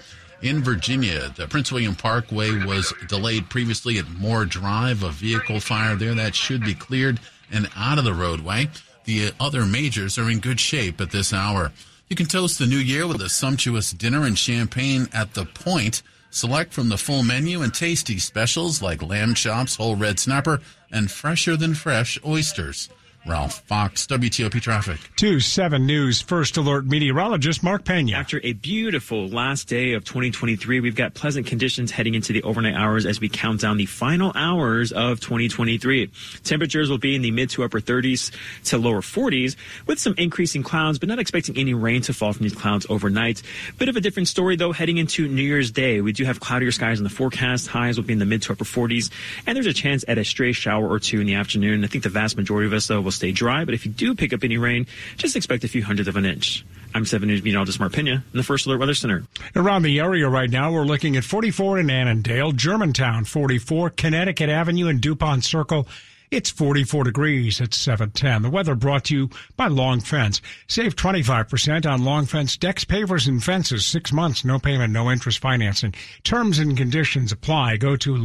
in 0.42 0.64
Virginia. 0.64 1.32
The 1.36 1.48
Prince 1.48 1.72
William 1.72 1.96
Parkway 1.96 2.66
was 2.66 2.94
delayed 3.08 3.50
previously 3.50 3.98
at 3.98 4.10
Moore 4.10 4.46
Drive. 4.46 5.04
A 5.04 5.10
vehicle 5.10 5.60
fire 5.60 5.96
there 5.96 6.16
that 6.16 6.36
should 6.36 6.64
be 6.64 6.74
cleared 6.74 7.20
and 7.52 7.70
out 7.76 7.98
of 7.98 8.04
the 8.04 8.14
roadway. 8.14 8.70
The 9.06 9.32
other 9.40 9.66
majors 9.66 10.18
are 10.18 10.30
in 10.30 10.40
good 10.40 10.60
shape 10.60 11.02
at 11.02 11.12
this 11.12 11.34
hour. 11.34 11.72
You 12.10 12.16
can 12.16 12.26
toast 12.26 12.60
the 12.60 12.66
new 12.66 12.78
year 12.78 13.08
with 13.08 13.22
a 13.22 13.30
sumptuous 13.30 13.92
dinner 13.92 14.26
and 14.26 14.38
champagne 14.38 15.08
at 15.14 15.34
the 15.34 15.46
point. 15.46 16.02
Select 16.30 16.74
from 16.74 16.90
the 16.90 16.98
full 16.98 17.24
menu 17.24 17.62
and 17.62 17.74
tasty 17.74 18.18
specials 18.18 18.82
like 18.82 19.02
lamb 19.02 19.34
chops, 19.34 19.76
whole 19.76 19.96
red 19.96 20.20
snapper, 20.20 20.62
and 20.92 21.12
fresher 21.12 21.58
than 21.58 21.74
fresh 21.74 22.18
oysters. 22.26 22.90
Ralph 23.26 23.60
Fox, 23.68 24.08
WTOP 24.08 24.60
Traffic. 24.62 25.00
2 25.18 25.40
7 25.40 25.86
News 25.86 26.22
First 26.22 26.58
Alert 26.58 26.88
meteorologist 26.88 27.62
Mark 27.62 27.86
Pena. 27.86 28.14
After 28.14 28.42
a 28.44 28.54
beautiful 28.54 29.28
last 29.28 29.68
day 29.68 29.94
of 29.94 30.04
2023, 30.04 30.80
we've 30.80 30.96
got 30.96 31.14
pleasant 31.14 31.46
conditions 31.46 31.92
heading 31.92 32.16
into 32.16 32.34
the 32.34 32.42
overnight 32.42 32.74
hours 32.74 33.06
as 33.06 33.22
we 33.22 33.30
count 33.30 33.62
down 33.62 33.78
the 33.78 33.86
final 33.86 34.32
hours 34.34 34.92
of 34.92 35.20
2023. 35.20 36.10
Temperatures 36.44 36.90
will 36.90 36.98
be 36.98 37.16
in 37.16 37.22
the 37.22 37.30
mid 37.30 37.52
to 37.52 37.64
upper 37.64 37.80
30s 37.80 38.32
to 38.64 38.80
lower 38.80 39.02
40s 39.02 39.56
with 39.86 40.00
some 40.00 40.16
increasing 40.18 40.64
clouds, 40.64 40.98
but 40.98 41.08
not 41.08 41.20
expecting 41.20 41.58
any 41.58 41.76
rain 41.76 42.02
to 42.02 42.14
fall 42.14 42.34
from 42.34 42.42
these 42.42 42.56
clouds 42.56 42.88
overnight. 42.90 43.44
Bit 43.78 43.90
of 43.90 43.96
a 43.96 44.02
different 44.02 44.30
story 44.30 44.56
though 44.56 44.72
heading 44.72 44.98
into 44.98 45.28
New 45.28 45.44
Year's 45.44 45.70
Day. 45.70 46.02
We 46.02 46.12
do 46.12 46.26
have 46.26 46.40
cloudier 46.40 46.72
skies 46.72 46.98
in 46.98 47.04
the 47.04 47.12
forecast. 47.12 47.68
Highs 47.68 47.98
will 47.98 48.06
be 48.06 48.14
in 48.14 48.20
the 48.20 48.26
mid 48.26 48.42
to 48.44 48.54
upper 48.54 48.66
40s, 48.66 49.12
and 49.46 49.56
there's 49.56 49.68
a 49.68 49.74
chance 49.74 50.04
at 50.08 50.18
a 50.18 50.26
stray 50.26 50.54
shower 50.54 50.90
or 50.90 51.00
two 51.00 51.22
in 51.22 51.28
the 51.28 51.36
afternoon. 51.36 51.84
I 51.84 51.88
think 51.88 52.04
the 52.04 52.10
vast 52.10 52.36
majority 52.36 52.66
of 52.66 52.74
us 52.74 52.88
though 52.88 53.02
will 53.02 53.11
stay 53.12 53.32
dry, 53.32 53.66
but 53.66 53.74
if 53.74 53.86
you 53.86 53.92
do 53.92 54.16
pick 54.16 54.34
up 54.34 54.44
any 54.44 54.58
rain, 54.58 54.88
just 55.18 55.36
expect 55.36 55.64
a 55.64 55.68
few 55.68 55.84
hundredths 55.84 56.10
of 56.10 56.16
an 56.16 56.26
inch. 56.26 56.66
I'm 56.94 57.06
7 57.06 57.28
News 57.28 57.42
meteorologist 57.42 57.80
Mark 57.80 57.94
Pena 57.94 58.12
in 58.12 58.38
the 58.38 58.44
First 58.44 58.66
Alert 58.66 58.80
Weather 58.80 58.94
Center. 58.94 59.24
Around 59.56 59.84
the 59.84 60.00
area 60.00 60.28
right 60.28 60.50
now, 60.50 60.72
we're 60.72 60.84
looking 60.84 61.16
at 61.16 61.24
44 61.24 61.80
in 61.80 61.90
Annandale, 61.90 62.52
Germantown 62.52 63.24
44, 63.24 63.92
Connecticut 63.92 64.50
Avenue 64.50 64.88
and 64.88 65.00
DuPont 65.00 65.46
Circle. 65.46 65.88
It's 66.32 66.50
44 66.50 67.04
degrees 67.04 67.60
at 67.60 67.74
710. 67.74 68.42
The 68.42 68.50
weather 68.50 68.74
brought 68.74 69.04
to 69.06 69.16
you 69.16 69.30
by 69.58 69.68
Long 69.68 70.00
Fence. 70.00 70.42
Save 70.68 70.96
25% 70.96 71.86
on 71.86 72.06
Long 72.06 72.26
Fence 72.26 72.56
decks, 72.56 72.86
pavers, 72.86 73.28
and 73.28 73.44
fences. 73.44 73.86
Six 73.86 74.14
months, 74.14 74.46
no 74.46 74.58
payment, 74.58 74.94
no 74.94 75.12
interest 75.12 75.40
financing. 75.40 75.94
Terms 76.24 76.58
and 76.58 76.78
conditions 76.78 77.34
apply. 77.34 77.76
Go 77.76 77.98
to 77.98 78.16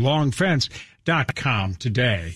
longfence.com 1.07 1.75
today. 1.77 2.35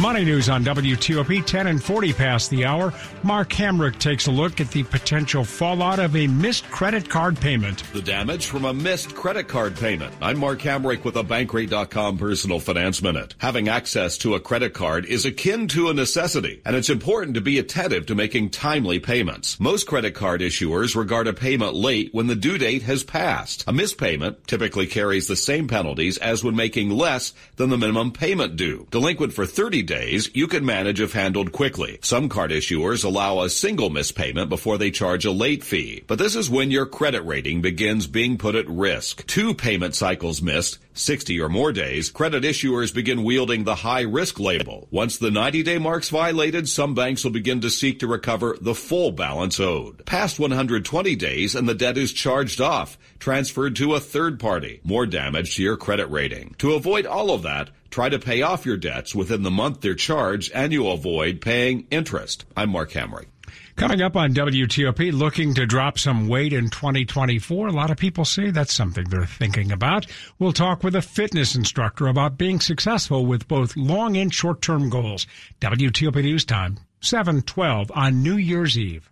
Money 0.00 0.24
news 0.24 0.48
on 0.48 0.64
WTOP 0.64 1.44
10 1.44 1.66
and 1.66 1.82
40 1.82 2.12
past 2.14 2.50
the 2.50 2.64
hour. 2.64 2.92
Mark 3.22 3.50
Hamrick 3.50 3.98
takes 3.98 4.26
a 4.26 4.30
look 4.32 4.60
at 4.60 4.70
the 4.70 4.82
potential 4.84 5.44
fallout 5.44 6.00
of 6.00 6.16
a 6.16 6.26
missed 6.26 6.68
credit 6.70 7.08
card 7.08 7.38
payment. 7.38 7.84
The 7.92 8.02
damage 8.02 8.46
from 8.46 8.64
a 8.64 8.72
missed 8.74 9.14
credit 9.14 9.48
card 9.48 9.76
payment. 9.76 10.12
I'm 10.20 10.38
Mark 10.38 10.60
Hamrick 10.60 11.04
with 11.04 11.16
a 11.16 11.22
Bankrate.com 11.22 12.18
personal 12.18 12.58
finance 12.58 13.02
minute. 13.02 13.34
Having 13.38 13.68
access 13.68 14.18
to 14.18 14.34
a 14.34 14.40
credit 14.40 14.72
card 14.72 15.04
is 15.04 15.24
akin 15.24 15.68
to 15.68 15.90
a 15.90 15.94
necessity, 15.94 16.62
and 16.64 16.74
it's 16.74 16.90
important 16.90 17.34
to 17.34 17.40
be 17.40 17.58
attentive 17.58 18.06
to 18.06 18.14
making 18.14 18.50
timely 18.50 18.98
payments. 18.98 19.60
Most 19.60 19.86
credit 19.86 20.14
card 20.14 20.40
issuers 20.40 20.96
regard 20.96 21.28
a 21.28 21.32
payment 21.32 21.74
late 21.74 22.08
when 22.12 22.26
the 22.26 22.34
due 22.34 22.58
date 22.58 22.82
has 22.82 23.04
passed. 23.04 23.62
A 23.68 23.72
missed 23.72 23.98
payment 23.98 24.48
typically 24.48 24.86
carries 24.86 25.28
the 25.28 25.36
same 25.36 25.68
penalties 25.68 26.18
as 26.18 26.42
when 26.42 26.56
making 26.56 26.90
less 26.90 27.34
than 27.56 27.68
the 27.68 27.78
minimum 27.78 28.11
payment 28.12 28.56
due. 28.56 28.86
Delinquent 28.90 29.32
for 29.32 29.46
30 29.46 29.82
days, 29.82 30.30
you 30.34 30.46
can 30.46 30.64
manage 30.64 31.00
if 31.00 31.12
handled 31.12 31.52
quickly. 31.52 31.98
Some 32.02 32.28
card 32.28 32.50
issuers 32.50 33.04
allow 33.04 33.40
a 33.40 33.50
single 33.50 33.90
missed 33.90 34.14
payment 34.14 34.48
before 34.48 34.78
they 34.78 34.90
charge 34.90 35.24
a 35.24 35.32
late 35.32 35.64
fee. 35.64 36.02
But 36.06 36.18
this 36.18 36.36
is 36.36 36.50
when 36.50 36.70
your 36.70 36.86
credit 36.86 37.22
rating 37.22 37.62
begins 37.62 38.06
being 38.06 38.38
put 38.38 38.54
at 38.54 38.68
risk. 38.68 39.26
Two 39.26 39.54
payment 39.54 39.94
cycles 39.94 40.42
missed 40.42 40.78
60 40.94 41.40
or 41.40 41.48
more 41.48 41.72
days, 41.72 42.10
credit 42.10 42.44
issuers 42.44 42.94
begin 42.94 43.24
wielding 43.24 43.64
the 43.64 43.76
high 43.76 44.02
risk 44.02 44.38
label. 44.38 44.88
Once 44.90 45.18
the 45.18 45.30
90 45.30 45.62
day 45.62 45.78
mark's 45.78 46.10
violated, 46.10 46.68
some 46.68 46.94
banks 46.94 47.24
will 47.24 47.30
begin 47.30 47.60
to 47.60 47.70
seek 47.70 48.00
to 48.00 48.06
recover 48.06 48.56
the 48.60 48.74
full 48.74 49.12
balance 49.12 49.58
owed. 49.58 50.04
Past 50.04 50.38
120 50.38 51.16
days 51.16 51.54
and 51.54 51.68
the 51.68 51.74
debt 51.74 51.98
is 51.98 52.12
charged 52.12 52.60
off, 52.60 52.98
transferred 53.18 53.76
to 53.76 53.94
a 53.94 54.00
third 54.00 54.38
party. 54.38 54.80
More 54.84 55.06
damage 55.06 55.56
to 55.56 55.62
your 55.62 55.76
credit 55.76 56.06
rating. 56.06 56.54
To 56.58 56.74
avoid 56.74 57.06
all 57.06 57.30
of 57.30 57.42
that, 57.42 57.70
try 57.90 58.08
to 58.08 58.18
pay 58.18 58.42
off 58.42 58.66
your 58.66 58.76
debts 58.76 59.14
within 59.14 59.42
the 59.42 59.50
month 59.50 59.80
they're 59.80 59.94
charged 59.94 60.52
and 60.52 60.72
you'll 60.72 60.92
avoid 60.92 61.40
paying 61.40 61.86
interest. 61.90 62.44
I'm 62.56 62.70
Mark 62.70 62.92
Hamrick. 62.92 63.26
Coming 63.76 64.02
up 64.02 64.16
on 64.16 64.34
WTOP, 64.34 65.12
looking 65.12 65.54
to 65.54 65.66
drop 65.66 65.98
some 65.98 66.28
weight 66.28 66.52
in 66.52 66.68
2024. 66.68 67.68
A 67.68 67.72
lot 67.72 67.90
of 67.90 67.96
people 67.96 68.24
say 68.24 68.50
that's 68.50 68.72
something 68.72 69.04
they're 69.08 69.24
thinking 69.24 69.72
about. 69.72 70.06
We'll 70.38 70.52
talk 70.52 70.84
with 70.84 70.94
a 70.94 71.02
fitness 71.02 71.54
instructor 71.54 72.06
about 72.06 72.38
being 72.38 72.60
successful 72.60 73.24
with 73.24 73.48
both 73.48 73.76
long 73.76 74.16
and 74.16 74.32
short 74.32 74.62
term 74.62 74.90
goals. 74.90 75.26
WTOP 75.60 76.22
News 76.22 76.44
Time, 76.44 76.78
712 77.00 77.90
on 77.94 78.22
New 78.22 78.36
Year's 78.36 78.78
Eve. 78.78 79.11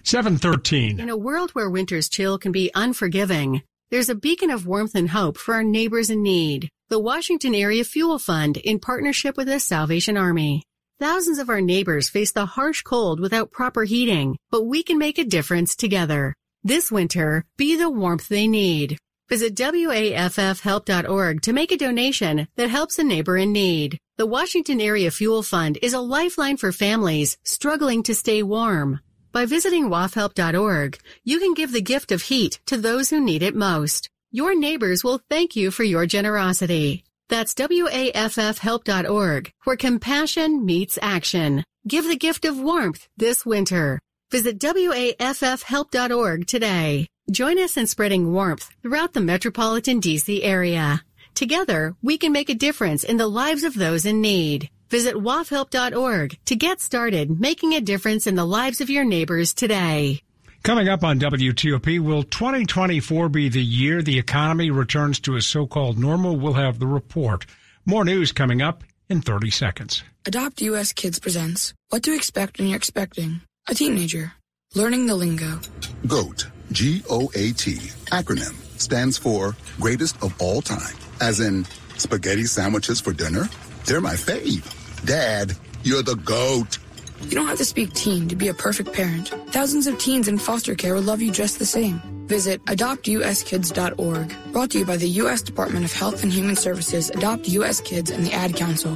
713. 0.03 0.99
In 0.99 1.09
a 1.09 1.17
world 1.17 1.51
where 1.51 1.69
winter's 1.69 2.09
chill 2.09 2.37
can 2.37 2.51
be 2.51 2.71
unforgiving, 2.73 3.63
there's 3.89 4.09
a 4.09 4.15
beacon 4.15 4.49
of 4.49 4.65
warmth 4.65 4.95
and 4.95 5.09
hope 5.09 5.37
for 5.37 5.53
our 5.53 5.63
neighbors 5.63 6.09
in 6.09 6.23
need. 6.23 6.69
The 6.89 6.99
Washington 6.99 7.55
Area 7.55 7.83
Fuel 7.83 8.19
Fund 8.19 8.57
in 8.57 8.79
partnership 8.79 9.37
with 9.37 9.47
the 9.47 9.59
Salvation 9.59 10.17
Army. 10.17 10.63
Thousands 10.99 11.39
of 11.39 11.49
our 11.49 11.61
neighbors 11.61 12.09
face 12.09 12.31
the 12.31 12.45
harsh 12.45 12.83
cold 12.83 13.19
without 13.19 13.51
proper 13.51 13.83
heating, 13.83 14.37
but 14.49 14.63
we 14.63 14.83
can 14.83 14.97
make 14.97 15.17
a 15.17 15.23
difference 15.23 15.75
together. 15.75 16.35
This 16.63 16.91
winter, 16.91 17.43
be 17.57 17.75
the 17.75 17.89
warmth 17.89 18.27
they 18.27 18.47
need. 18.47 18.97
Visit 19.27 19.55
WAFFhelp.org 19.55 21.41
to 21.41 21.53
make 21.53 21.71
a 21.71 21.77
donation 21.77 22.47
that 22.55 22.69
helps 22.69 22.99
a 22.99 23.03
neighbor 23.03 23.37
in 23.37 23.51
need. 23.51 23.97
The 24.17 24.27
Washington 24.27 24.79
Area 24.79 25.09
Fuel 25.09 25.41
Fund 25.41 25.79
is 25.81 25.93
a 25.93 26.01
lifeline 26.01 26.57
for 26.57 26.71
families 26.71 27.37
struggling 27.43 28.03
to 28.03 28.13
stay 28.13 28.43
warm. 28.43 28.99
By 29.31 29.45
visiting 29.45 29.89
wafhelp.org, 29.89 30.99
you 31.23 31.39
can 31.39 31.53
give 31.53 31.71
the 31.71 31.81
gift 31.81 32.11
of 32.11 32.23
heat 32.23 32.59
to 32.65 32.75
those 32.75 33.09
who 33.09 33.21
need 33.21 33.43
it 33.43 33.55
most. 33.55 34.09
Your 34.31 34.53
neighbors 34.53 35.03
will 35.03 35.21
thank 35.29 35.55
you 35.55 35.71
for 35.71 35.83
your 35.83 36.05
generosity. 36.05 37.05
That's 37.29 37.53
WAFFhelp.org, 37.53 39.51
where 39.63 39.77
compassion 39.77 40.65
meets 40.65 40.99
action. 41.01 41.63
Give 41.87 42.05
the 42.05 42.17
gift 42.17 42.43
of 42.43 42.59
warmth 42.59 43.07
this 43.15 43.45
winter. 43.45 44.01
Visit 44.31 44.59
WAFFhelp.org 44.59 46.47
today. 46.47 47.07
Join 47.31 47.57
us 47.57 47.77
in 47.77 47.87
spreading 47.87 48.33
warmth 48.33 48.69
throughout 48.81 49.13
the 49.13 49.21
metropolitan 49.21 50.01
DC 50.01 50.41
area. 50.43 51.05
Together, 51.33 51.95
we 52.01 52.17
can 52.17 52.33
make 52.33 52.49
a 52.49 52.55
difference 52.55 53.05
in 53.05 53.15
the 53.15 53.27
lives 53.27 53.63
of 53.63 53.75
those 53.75 54.05
in 54.05 54.19
need. 54.19 54.69
Visit 54.91 55.15
wafhelp.org 55.15 56.37
to 56.43 56.55
get 56.57 56.81
started 56.81 57.39
making 57.39 57.73
a 57.73 57.79
difference 57.79 58.27
in 58.27 58.35
the 58.35 58.43
lives 58.43 58.81
of 58.81 58.89
your 58.89 59.05
neighbors 59.05 59.53
today. 59.53 60.21
Coming 60.63 60.89
up 60.89 61.01
on 61.01 61.17
WTOP, 61.17 62.01
will 62.01 62.23
2024 62.23 63.29
be 63.29 63.47
the 63.47 63.63
year 63.63 64.01
the 64.01 64.19
economy 64.19 64.69
returns 64.69 65.21
to 65.21 65.37
a 65.37 65.41
so-called 65.41 65.97
normal? 65.97 66.35
We'll 66.35 66.53
have 66.53 66.77
the 66.77 66.87
report. 66.87 67.45
More 67.85 68.03
news 68.03 68.33
coming 68.33 68.61
up 68.61 68.83
in 69.07 69.21
30 69.21 69.49
seconds. 69.49 70.03
Adopt 70.25 70.61
US 70.61 70.91
Kids 70.91 71.19
presents 71.19 71.73
What 71.87 72.03
to 72.03 72.13
Expect 72.13 72.59
When 72.59 72.67
You're 72.67 72.75
Expecting 72.75 73.39
a 73.69 73.73
Teenager. 73.73 74.33
Learning 74.75 75.07
the 75.07 75.15
Lingo. 75.15 75.61
GOAT, 76.05 76.47
G 76.73 77.01
O 77.09 77.31
A 77.33 77.53
T, 77.53 77.75
acronym, 78.11 78.53
stands 78.77 79.17
for 79.17 79.55
Greatest 79.79 80.21
of 80.21 80.35
All 80.41 80.61
Time. 80.61 80.95
As 81.21 81.39
in, 81.39 81.65
spaghetti 81.95 82.43
sandwiches 82.43 82.99
for 82.99 83.13
dinner? 83.13 83.47
They're 83.85 84.01
my 84.01 84.13
fave. 84.13 84.80
Dad, 85.05 85.57
you're 85.83 86.03
the 86.03 86.15
GOAT. 86.15 86.77
You 87.23 87.31
don't 87.31 87.47
have 87.47 87.57
to 87.57 87.65
speak 87.65 87.93
teen 87.93 88.27
to 88.29 88.35
be 88.35 88.47
a 88.47 88.53
perfect 88.53 88.93
parent. 88.93 89.29
Thousands 89.49 89.87
of 89.87 89.97
teens 89.99 90.27
in 90.27 90.37
foster 90.37 90.75
care 90.75 90.95
will 90.95 91.01
love 91.01 91.21
you 91.21 91.31
just 91.31 91.59
the 91.59 91.65
same. 91.65 92.01
Visit 92.27 92.63
adoptuskids.org. 92.65 94.35
Brought 94.51 94.71
to 94.71 94.79
you 94.79 94.85
by 94.85 94.97
the 94.97 95.09
U.S. 95.09 95.41
Department 95.41 95.85
of 95.85 95.93
Health 95.93 96.23
and 96.23 96.31
Human 96.31 96.55
Services, 96.55 97.09
Adopt 97.09 97.47
U.S. 97.49 97.81
Kids, 97.81 98.09
and 98.09 98.25
the 98.25 98.33
Ad 98.33 98.55
Council. 98.55 98.95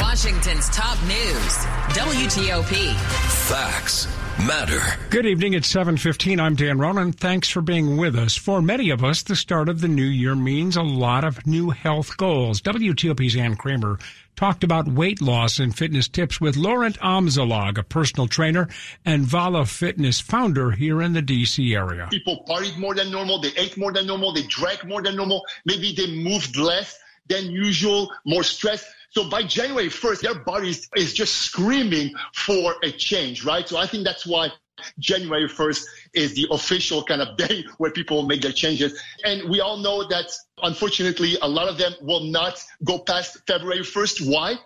Washington's 0.00 0.68
top 0.70 0.98
news, 1.04 1.56
WTOP. 1.96 2.94
Facts 3.48 4.06
matter. 4.38 4.80
Good 5.10 5.26
evening. 5.26 5.54
It's 5.54 5.68
7:15. 5.68 6.40
I'm 6.40 6.56
Dan 6.56 6.78
Ronan. 6.78 7.12
Thanks 7.12 7.48
for 7.48 7.60
being 7.60 7.96
with 7.96 8.16
us. 8.16 8.36
For 8.36 8.60
many 8.60 8.90
of 8.90 9.04
us, 9.04 9.22
the 9.22 9.36
start 9.36 9.68
of 9.68 9.80
the 9.80 9.88
new 9.88 10.04
year 10.04 10.34
means 10.34 10.76
a 10.76 10.82
lot 10.82 11.24
of 11.24 11.46
new 11.46 11.70
health 11.70 12.16
goals. 12.16 12.60
WTOP's 12.60 13.36
Ann 13.36 13.56
Kramer 13.56 13.98
talked 14.36 14.64
about 14.64 14.88
weight 14.88 15.20
loss 15.20 15.58
and 15.58 15.76
fitness 15.76 16.08
tips 16.08 16.40
with 16.40 16.56
Laurent 16.56 16.98
Amzalag, 17.00 17.78
a 17.78 17.82
personal 17.82 18.26
trainer 18.26 18.68
and 19.04 19.24
Vala 19.24 19.64
Fitness 19.64 20.20
founder 20.20 20.72
here 20.72 21.00
in 21.00 21.12
the 21.12 21.22
DC 21.22 21.74
area. 21.76 22.08
People 22.10 22.44
partied 22.48 22.76
more 22.76 22.94
than 22.94 23.10
normal, 23.10 23.40
they 23.40 23.52
ate 23.56 23.76
more 23.76 23.92
than 23.92 24.06
normal, 24.06 24.32
they 24.32 24.42
drank 24.48 24.84
more 24.84 25.02
than 25.02 25.16
normal, 25.16 25.44
maybe 25.64 25.94
they 25.94 26.08
moved 26.08 26.56
less 26.56 26.98
than 27.28 27.50
usual, 27.50 28.12
more 28.26 28.42
stress. 28.42 28.84
So 29.14 29.28
by 29.28 29.44
January 29.44 29.88
1st, 29.88 30.20
their 30.22 30.34
body 30.34 30.74
is 30.96 31.14
just 31.14 31.34
screaming 31.34 32.12
for 32.34 32.74
a 32.82 32.90
change, 32.90 33.44
right? 33.44 33.68
So 33.68 33.76
I 33.76 33.86
think 33.86 34.04
that's 34.04 34.26
why 34.26 34.50
January 34.98 35.48
1st 35.48 35.84
is 36.14 36.34
the 36.34 36.48
official 36.50 37.04
kind 37.04 37.22
of 37.22 37.36
day 37.48 37.64
where 37.78 37.92
people 37.92 38.24
make 38.24 38.42
their 38.42 38.52
changes. 38.52 39.00
And 39.24 39.48
we 39.48 39.60
all 39.60 39.76
know 39.76 40.08
that 40.08 40.32
unfortunately, 40.64 41.36
a 41.42 41.48
lot 41.48 41.68
of 41.68 41.78
them 41.78 41.92
will 42.00 42.24
not 42.24 42.60
go 42.82 42.98
past 42.98 43.38
February 43.46 43.82
1st. 43.82 44.32
Why? 44.32 44.56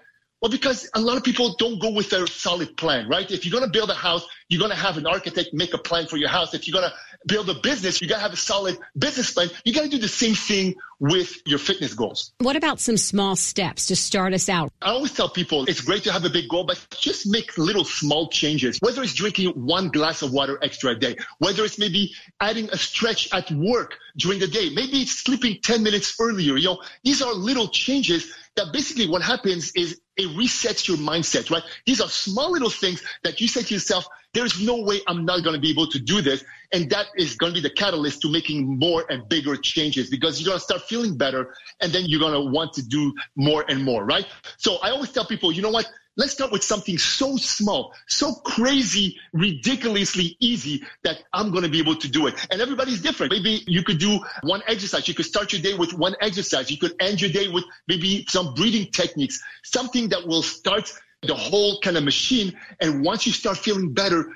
Well, 0.40 0.50
because 0.50 0.88
a 0.94 1.00
lot 1.00 1.18
of 1.18 1.24
people 1.24 1.54
don't 1.58 1.78
go 1.78 1.90
with 1.90 2.12
a 2.14 2.26
solid 2.26 2.74
plan, 2.78 3.06
right? 3.06 3.30
If 3.30 3.44
you're 3.44 3.52
going 3.58 3.70
to 3.70 3.78
build 3.78 3.90
a 3.90 3.94
house, 3.94 4.24
you're 4.48 4.58
going 4.58 4.70
to 4.70 4.76
have 4.76 4.96
an 4.96 5.06
architect 5.06 5.52
make 5.52 5.74
a 5.74 5.78
plan 5.78 6.06
for 6.06 6.16
your 6.16 6.28
house. 6.28 6.54
If 6.54 6.66
you're 6.66 6.80
going 6.80 6.90
to 6.90 6.96
build 7.26 7.48
a 7.50 7.54
business, 7.54 8.00
you 8.00 8.08
got 8.08 8.16
to 8.16 8.22
have 8.22 8.32
a 8.32 8.36
solid 8.36 8.78
business 8.96 9.32
plan. 9.32 9.48
You 9.64 9.74
got 9.74 9.82
to 9.82 9.88
do 9.88 9.98
the 9.98 10.08
same 10.08 10.34
thing 10.34 10.76
with 11.00 11.42
your 11.46 11.58
fitness 11.58 11.94
goals. 11.94 12.32
What 12.38 12.56
about 12.56 12.80
some 12.80 12.96
small 12.96 13.36
steps 13.36 13.86
to 13.86 13.96
start 13.96 14.32
us 14.32 14.48
out? 14.48 14.72
I 14.82 14.90
always 14.90 15.12
tell 15.12 15.28
people 15.28 15.64
it's 15.66 15.82
great 15.82 16.04
to 16.04 16.12
have 16.12 16.24
a 16.24 16.30
big 16.30 16.48
goal, 16.48 16.64
but 16.64 16.84
just 16.98 17.26
make 17.26 17.56
little 17.58 17.84
small 17.84 18.28
changes. 18.28 18.78
Whether 18.80 19.02
it's 19.02 19.14
drinking 19.14 19.50
one 19.50 19.88
glass 19.88 20.22
of 20.22 20.32
water 20.32 20.58
extra 20.62 20.92
a 20.92 20.94
day, 20.94 21.16
whether 21.38 21.64
it's 21.64 21.78
maybe 21.78 22.14
adding 22.40 22.70
a 22.70 22.78
stretch 22.78 23.32
at 23.32 23.50
work 23.50 23.98
during 24.16 24.40
the 24.40 24.48
day, 24.48 24.70
maybe 24.70 25.02
it's 25.02 25.12
sleeping 25.12 25.58
10 25.62 25.82
minutes 25.82 26.16
earlier. 26.20 26.56
You 26.56 26.68
know, 26.68 26.82
these 27.04 27.22
are 27.22 27.32
little 27.32 27.68
changes 27.68 28.32
that 28.56 28.72
basically 28.72 29.08
what 29.08 29.22
happens 29.22 29.72
is 29.76 30.00
it 30.16 30.28
resets 30.36 30.88
your 30.88 30.96
mindset, 30.96 31.48
right? 31.50 31.62
These 31.86 32.00
are 32.00 32.08
small 32.08 32.50
little 32.50 32.70
things 32.70 33.02
that 33.22 33.40
you 33.40 33.46
say 33.46 33.62
to 33.62 33.74
yourself, 33.74 34.08
there's 34.34 34.60
no 34.60 34.82
way 34.82 35.00
I'm 35.06 35.24
not 35.24 35.42
going 35.42 35.54
to 35.54 35.60
be 35.60 35.70
able 35.70 35.86
to 35.88 35.98
do 35.98 36.20
this. 36.20 36.44
And 36.72 36.90
that 36.90 37.06
is 37.16 37.36
going 37.36 37.54
to 37.54 37.60
be 37.60 37.66
the 37.66 37.74
catalyst 37.74 38.22
to 38.22 38.30
making 38.30 38.78
more 38.78 39.04
and 39.08 39.28
bigger 39.28 39.56
changes 39.56 40.10
because 40.10 40.40
you're 40.40 40.48
going 40.48 40.58
to 40.58 40.64
start 40.64 40.82
feeling 40.82 41.16
better 41.16 41.54
and 41.80 41.92
then 41.92 42.04
you're 42.06 42.20
going 42.20 42.34
to 42.34 42.50
want 42.50 42.74
to 42.74 42.82
do 42.86 43.14
more 43.36 43.64
and 43.68 43.82
more, 43.84 44.04
right? 44.04 44.26
So 44.58 44.76
I 44.76 44.90
always 44.90 45.12
tell 45.12 45.24
people, 45.24 45.50
you 45.50 45.62
know 45.62 45.70
what? 45.70 45.90
Let's 46.18 46.32
start 46.32 46.50
with 46.50 46.64
something 46.64 46.98
so 46.98 47.36
small, 47.36 47.94
so 48.08 48.34
crazy, 48.34 49.18
ridiculously 49.32 50.36
easy 50.40 50.82
that 51.04 51.22
I'm 51.32 51.52
going 51.52 51.62
to 51.62 51.70
be 51.70 51.78
able 51.78 51.94
to 51.94 52.08
do 52.08 52.26
it. 52.26 52.34
And 52.50 52.60
everybody's 52.60 53.00
different. 53.00 53.30
Maybe 53.30 53.62
you 53.68 53.84
could 53.84 53.98
do 53.98 54.18
one 54.42 54.60
exercise. 54.66 55.06
You 55.06 55.14
could 55.14 55.26
start 55.26 55.52
your 55.52 55.62
day 55.62 55.74
with 55.74 55.94
one 55.94 56.16
exercise. 56.20 56.72
You 56.72 56.76
could 56.76 56.94
end 56.98 57.20
your 57.20 57.30
day 57.30 57.46
with 57.46 57.64
maybe 57.86 58.26
some 58.28 58.52
breathing 58.54 58.90
techniques, 58.90 59.40
something 59.62 60.08
that 60.08 60.26
will 60.26 60.42
start 60.42 60.92
the 61.22 61.34
whole 61.34 61.80
kind 61.80 61.96
of 61.96 62.04
machine. 62.04 62.56
And 62.80 63.04
once 63.04 63.26
you 63.26 63.32
start 63.32 63.58
feeling 63.58 63.92
better, 63.92 64.32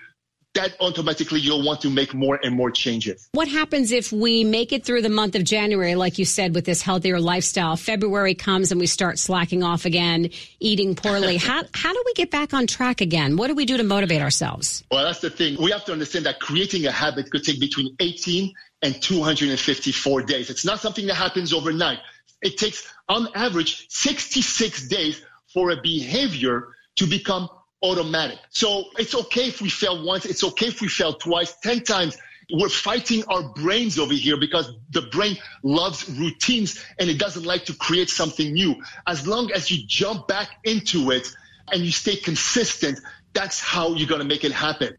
that 0.54 0.76
automatically 0.80 1.40
you'll 1.40 1.64
want 1.64 1.80
to 1.80 1.88
make 1.88 2.12
more 2.12 2.38
and 2.42 2.54
more 2.54 2.70
changes. 2.70 3.28
What 3.32 3.48
happens 3.48 3.90
if 3.90 4.12
we 4.12 4.44
make 4.44 4.72
it 4.72 4.84
through 4.84 5.00
the 5.00 5.08
month 5.08 5.34
of 5.34 5.44
January, 5.44 5.94
like 5.94 6.18
you 6.18 6.26
said, 6.26 6.54
with 6.54 6.66
this 6.66 6.82
healthier 6.82 7.18
lifestyle? 7.18 7.76
February 7.76 8.34
comes 8.34 8.70
and 8.70 8.78
we 8.78 8.86
start 8.86 9.18
slacking 9.18 9.62
off 9.62 9.86
again, 9.86 10.28
eating 10.60 10.94
poorly. 10.94 11.36
how, 11.38 11.62
how 11.72 11.92
do 11.92 12.02
we 12.04 12.12
get 12.14 12.30
back 12.30 12.52
on 12.52 12.66
track 12.66 13.00
again? 13.00 13.36
What 13.36 13.46
do 13.46 13.54
we 13.54 13.64
do 13.64 13.78
to 13.78 13.82
motivate 13.82 14.20
ourselves? 14.20 14.84
Well, 14.90 15.04
that's 15.04 15.20
the 15.20 15.30
thing. 15.30 15.56
We 15.60 15.70
have 15.70 15.86
to 15.86 15.92
understand 15.92 16.26
that 16.26 16.38
creating 16.38 16.86
a 16.86 16.92
habit 16.92 17.30
could 17.30 17.44
take 17.44 17.58
between 17.58 17.96
18 17.98 18.52
and 18.82 19.00
254 19.00 20.22
days. 20.22 20.50
It's 20.50 20.66
not 20.66 20.80
something 20.80 21.06
that 21.06 21.14
happens 21.14 21.54
overnight. 21.54 22.00
It 22.42 22.58
takes, 22.58 22.92
on 23.08 23.28
average, 23.34 23.86
66 23.88 24.88
days 24.88 25.22
for 25.52 25.70
a 25.70 25.80
behavior 25.80 26.68
to 26.96 27.06
become 27.06 27.48
automatic. 27.82 28.38
So 28.50 28.84
it's 28.98 29.14
okay 29.14 29.48
if 29.48 29.60
we 29.60 29.68
fail 29.68 30.04
once. 30.04 30.24
It's 30.24 30.44
okay 30.44 30.66
if 30.66 30.80
we 30.80 30.88
fail 30.88 31.14
twice, 31.14 31.54
10 31.62 31.82
times. 31.82 32.16
We're 32.52 32.68
fighting 32.68 33.24
our 33.28 33.42
brains 33.54 33.98
over 33.98 34.12
here 34.12 34.36
because 34.36 34.70
the 34.90 35.02
brain 35.02 35.38
loves 35.62 36.08
routines 36.08 36.84
and 36.98 37.08
it 37.08 37.18
doesn't 37.18 37.44
like 37.44 37.64
to 37.66 37.74
create 37.74 38.10
something 38.10 38.52
new. 38.52 38.76
As 39.06 39.26
long 39.26 39.50
as 39.52 39.70
you 39.70 39.84
jump 39.86 40.28
back 40.28 40.48
into 40.64 41.10
it 41.10 41.28
and 41.70 41.82
you 41.82 41.92
stay 41.92 42.16
consistent, 42.16 42.98
that's 43.32 43.60
how 43.60 43.94
you're 43.94 44.08
going 44.08 44.20
to 44.20 44.26
make 44.26 44.44
it 44.44 44.52
happen. 44.52 44.96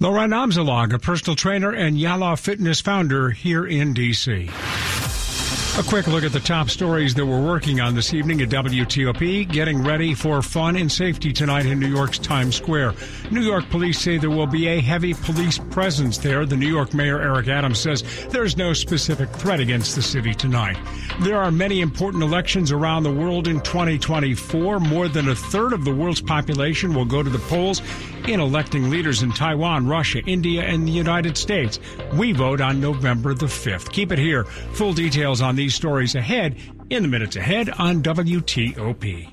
Laurent 0.00 0.32
Amzalag, 0.32 0.92
a 0.92 0.98
personal 0.98 1.36
trainer 1.36 1.72
and 1.72 1.96
Yala 1.96 2.38
Fitness 2.38 2.80
founder 2.80 3.30
here 3.30 3.64
in 3.64 3.94
D.C. 3.94 4.50
A 5.78 5.82
quick 5.82 6.06
look 6.06 6.24
at 6.24 6.32
the 6.32 6.40
top 6.40 6.70
stories 6.70 7.14
that 7.16 7.26
we're 7.26 7.44
working 7.44 7.82
on 7.82 7.94
this 7.94 8.14
evening 8.14 8.40
at 8.40 8.48
WTOP. 8.48 9.46
Getting 9.52 9.84
ready 9.84 10.14
for 10.14 10.40
fun 10.40 10.74
and 10.74 10.90
safety 10.90 11.34
tonight 11.34 11.66
in 11.66 11.78
New 11.78 11.86
York's 11.86 12.18
Times 12.18 12.56
Square. 12.56 12.94
New 13.30 13.42
York 13.42 13.68
police 13.68 14.00
say 14.00 14.16
there 14.16 14.30
will 14.30 14.46
be 14.46 14.68
a 14.68 14.80
heavy 14.80 15.12
police 15.12 15.58
presence 15.58 16.16
there. 16.16 16.46
The 16.46 16.56
New 16.56 16.66
York 16.66 16.94
Mayor 16.94 17.20
Eric 17.20 17.48
Adams 17.48 17.78
says 17.78 18.04
there's 18.30 18.56
no 18.56 18.72
specific 18.72 19.28
threat 19.32 19.60
against 19.60 19.94
the 19.94 20.00
city 20.00 20.32
tonight. 20.32 20.78
There 21.20 21.36
are 21.36 21.50
many 21.50 21.82
important 21.82 22.22
elections 22.22 22.72
around 22.72 23.02
the 23.02 23.12
world 23.12 23.46
in 23.46 23.60
2024. 23.60 24.80
More 24.80 25.08
than 25.08 25.28
a 25.28 25.34
third 25.34 25.74
of 25.74 25.84
the 25.84 25.94
world's 25.94 26.22
population 26.22 26.94
will 26.94 27.04
go 27.04 27.22
to 27.22 27.28
the 27.28 27.38
polls 27.38 27.82
in 28.26 28.40
electing 28.40 28.88
leaders 28.88 29.22
in 29.22 29.30
Taiwan, 29.30 29.86
Russia, 29.86 30.20
India, 30.26 30.62
and 30.62 30.88
the 30.88 30.92
United 30.92 31.36
States. 31.36 31.78
We 32.14 32.32
vote 32.32 32.62
on 32.62 32.80
November 32.80 33.34
the 33.34 33.46
5th. 33.46 33.92
Keep 33.92 34.12
it 34.12 34.18
here. 34.18 34.44
Full 34.44 34.94
details 34.94 35.42
on 35.42 35.54
these 35.54 35.65
stories 35.68 36.14
ahead 36.14 36.56
in 36.90 37.02
the 37.02 37.08
minutes 37.08 37.36
ahead 37.36 37.70
on 37.70 38.02
WTOP. 38.02 39.32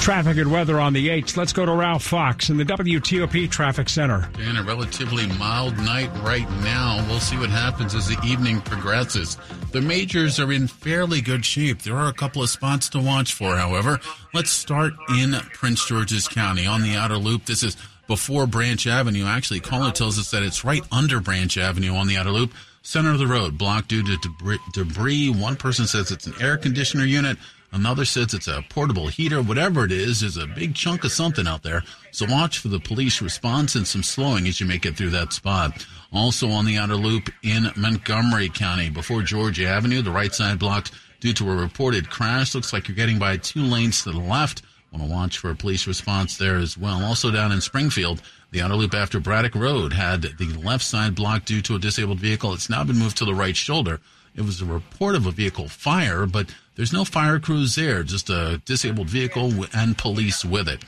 Traffic 0.00 0.38
and 0.38 0.50
weather 0.50 0.80
on 0.80 0.94
the 0.94 1.08
8th. 1.08 1.36
Let's 1.36 1.52
go 1.52 1.66
to 1.66 1.72
Ralph 1.72 2.02
Fox 2.02 2.48
in 2.48 2.56
the 2.56 2.64
WTOP 2.64 3.50
Traffic 3.50 3.90
Center. 3.90 4.30
And 4.38 4.56
a 4.56 4.62
relatively 4.62 5.26
mild 5.26 5.76
night 5.76 6.10
right 6.22 6.48
now. 6.62 7.04
We'll 7.06 7.20
see 7.20 7.36
what 7.36 7.50
happens 7.50 7.94
as 7.94 8.08
the 8.08 8.18
evening 8.24 8.62
progresses. 8.62 9.36
The 9.72 9.82
majors 9.82 10.40
are 10.40 10.50
in 10.50 10.66
fairly 10.66 11.20
good 11.20 11.44
shape. 11.44 11.82
There 11.82 11.96
are 11.96 12.08
a 12.08 12.14
couple 12.14 12.42
of 12.42 12.48
spots 12.48 12.88
to 12.90 13.02
watch 13.02 13.34
for, 13.34 13.56
however. 13.56 14.00
Let's 14.32 14.50
start 14.50 14.94
in 15.18 15.32
Prince 15.52 15.86
George's 15.86 16.26
County 16.26 16.66
on 16.66 16.80
the 16.80 16.96
outer 16.96 17.18
loop. 17.18 17.44
This 17.44 17.62
is 17.62 17.76
before 18.06 18.46
Branch 18.46 18.86
Avenue. 18.86 19.26
Actually, 19.26 19.60
caller 19.60 19.92
tells 19.92 20.18
us 20.18 20.30
that 20.30 20.42
it's 20.42 20.64
right 20.64 20.82
under 20.90 21.20
Branch 21.20 21.58
Avenue 21.58 21.92
on 21.92 22.06
the 22.06 22.16
outer 22.16 22.30
loop. 22.30 22.54
Center 22.82 23.12
of 23.12 23.18
the 23.18 23.26
road 23.26 23.58
blocked 23.58 23.88
due 23.88 24.02
to 24.02 24.16
debris. 24.16 24.58
debris. 24.72 25.30
One 25.30 25.56
person 25.56 25.86
says 25.86 26.10
it's 26.10 26.26
an 26.26 26.34
air 26.40 26.56
conditioner 26.56 27.04
unit. 27.04 27.36
Another 27.70 28.06
says 28.06 28.32
it's 28.32 28.48
a 28.48 28.64
portable 28.70 29.08
heater. 29.08 29.42
Whatever 29.42 29.84
it 29.84 29.92
is, 29.92 30.20
there's 30.20 30.38
a 30.38 30.46
big 30.46 30.74
chunk 30.74 31.04
of 31.04 31.12
something 31.12 31.46
out 31.46 31.62
there. 31.62 31.82
So 32.12 32.24
watch 32.26 32.58
for 32.58 32.68
the 32.68 32.80
police 32.80 33.20
response 33.20 33.74
and 33.74 33.86
some 33.86 34.02
slowing 34.02 34.46
as 34.48 34.58
you 34.58 34.66
make 34.66 34.86
it 34.86 34.96
through 34.96 35.10
that 35.10 35.34
spot. 35.34 35.86
Also 36.10 36.48
on 36.48 36.64
the 36.64 36.78
outer 36.78 36.94
loop 36.96 37.28
in 37.42 37.70
Montgomery 37.76 38.48
County 38.48 38.88
before 38.88 39.20
Georgia 39.20 39.66
Avenue, 39.66 40.00
the 40.00 40.10
right 40.10 40.32
side 40.32 40.58
blocked 40.58 40.92
due 41.20 41.34
to 41.34 41.50
a 41.50 41.56
reported 41.56 42.08
crash. 42.08 42.54
Looks 42.54 42.72
like 42.72 42.88
you're 42.88 42.96
getting 42.96 43.18
by 43.18 43.36
two 43.36 43.62
lanes 43.62 44.02
to 44.04 44.12
the 44.12 44.18
left. 44.18 44.62
Want 44.92 45.04
to 45.04 45.10
watch 45.10 45.38
for 45.38 45.50
a 45.50 45.56
police 45.56 45.86
response 45.86 46.36
there 46.38 46.56
as 46.56 46.78
well. 46.78 47.04
Also 47.04 47.30
down 47.30 47.52
in 47.52 47.60
Springfield, 47.60 48.22
the 48.50 48.62
outer 48.62 48.74
loop 48.74 48.94
after 48.94 49.20
Braddock 49.20 49.54
Road 49.54 49.92
had 49.92 50.22
the 50.22 50.46
left 50.64 50.84
side 50.84 51.14
blocked 51.14 51.46
due 51.46 51.60
to 51.62 51.74
a 51.74 51.78
disabled 51.78 52.20
vehicle. 52.20 52.54
It's 52.54 52.70
now 52.70 52.84
been 52.84 52.98
moved 52.98 53.18
to 53.18 53.26
the 53.26 53.34
right 53.34 53.56
shoulder. 53.56 54.00
It 54.34 54.42
was 54.42 54.62
a 54.62 54.66
report 54.66 55.14
of 55.14 55.26
a 55.26 55.30
vehicle 55.30 55.68
fire, 55.68 56.24
but 56.24 56.54
there's 56.76 56.92
no 56.92 57.04
fire 57.04 57.38
crews 57.38 57.74
there, 57.74 58.02
just 58.02 58.30
a 58.30 58.62
disabled 58.64 59.08
vehicle 59.08 59.52
and 59.74 59.98
police 59.98 60.44
with 60.44 60.68
it. 60.68 60.84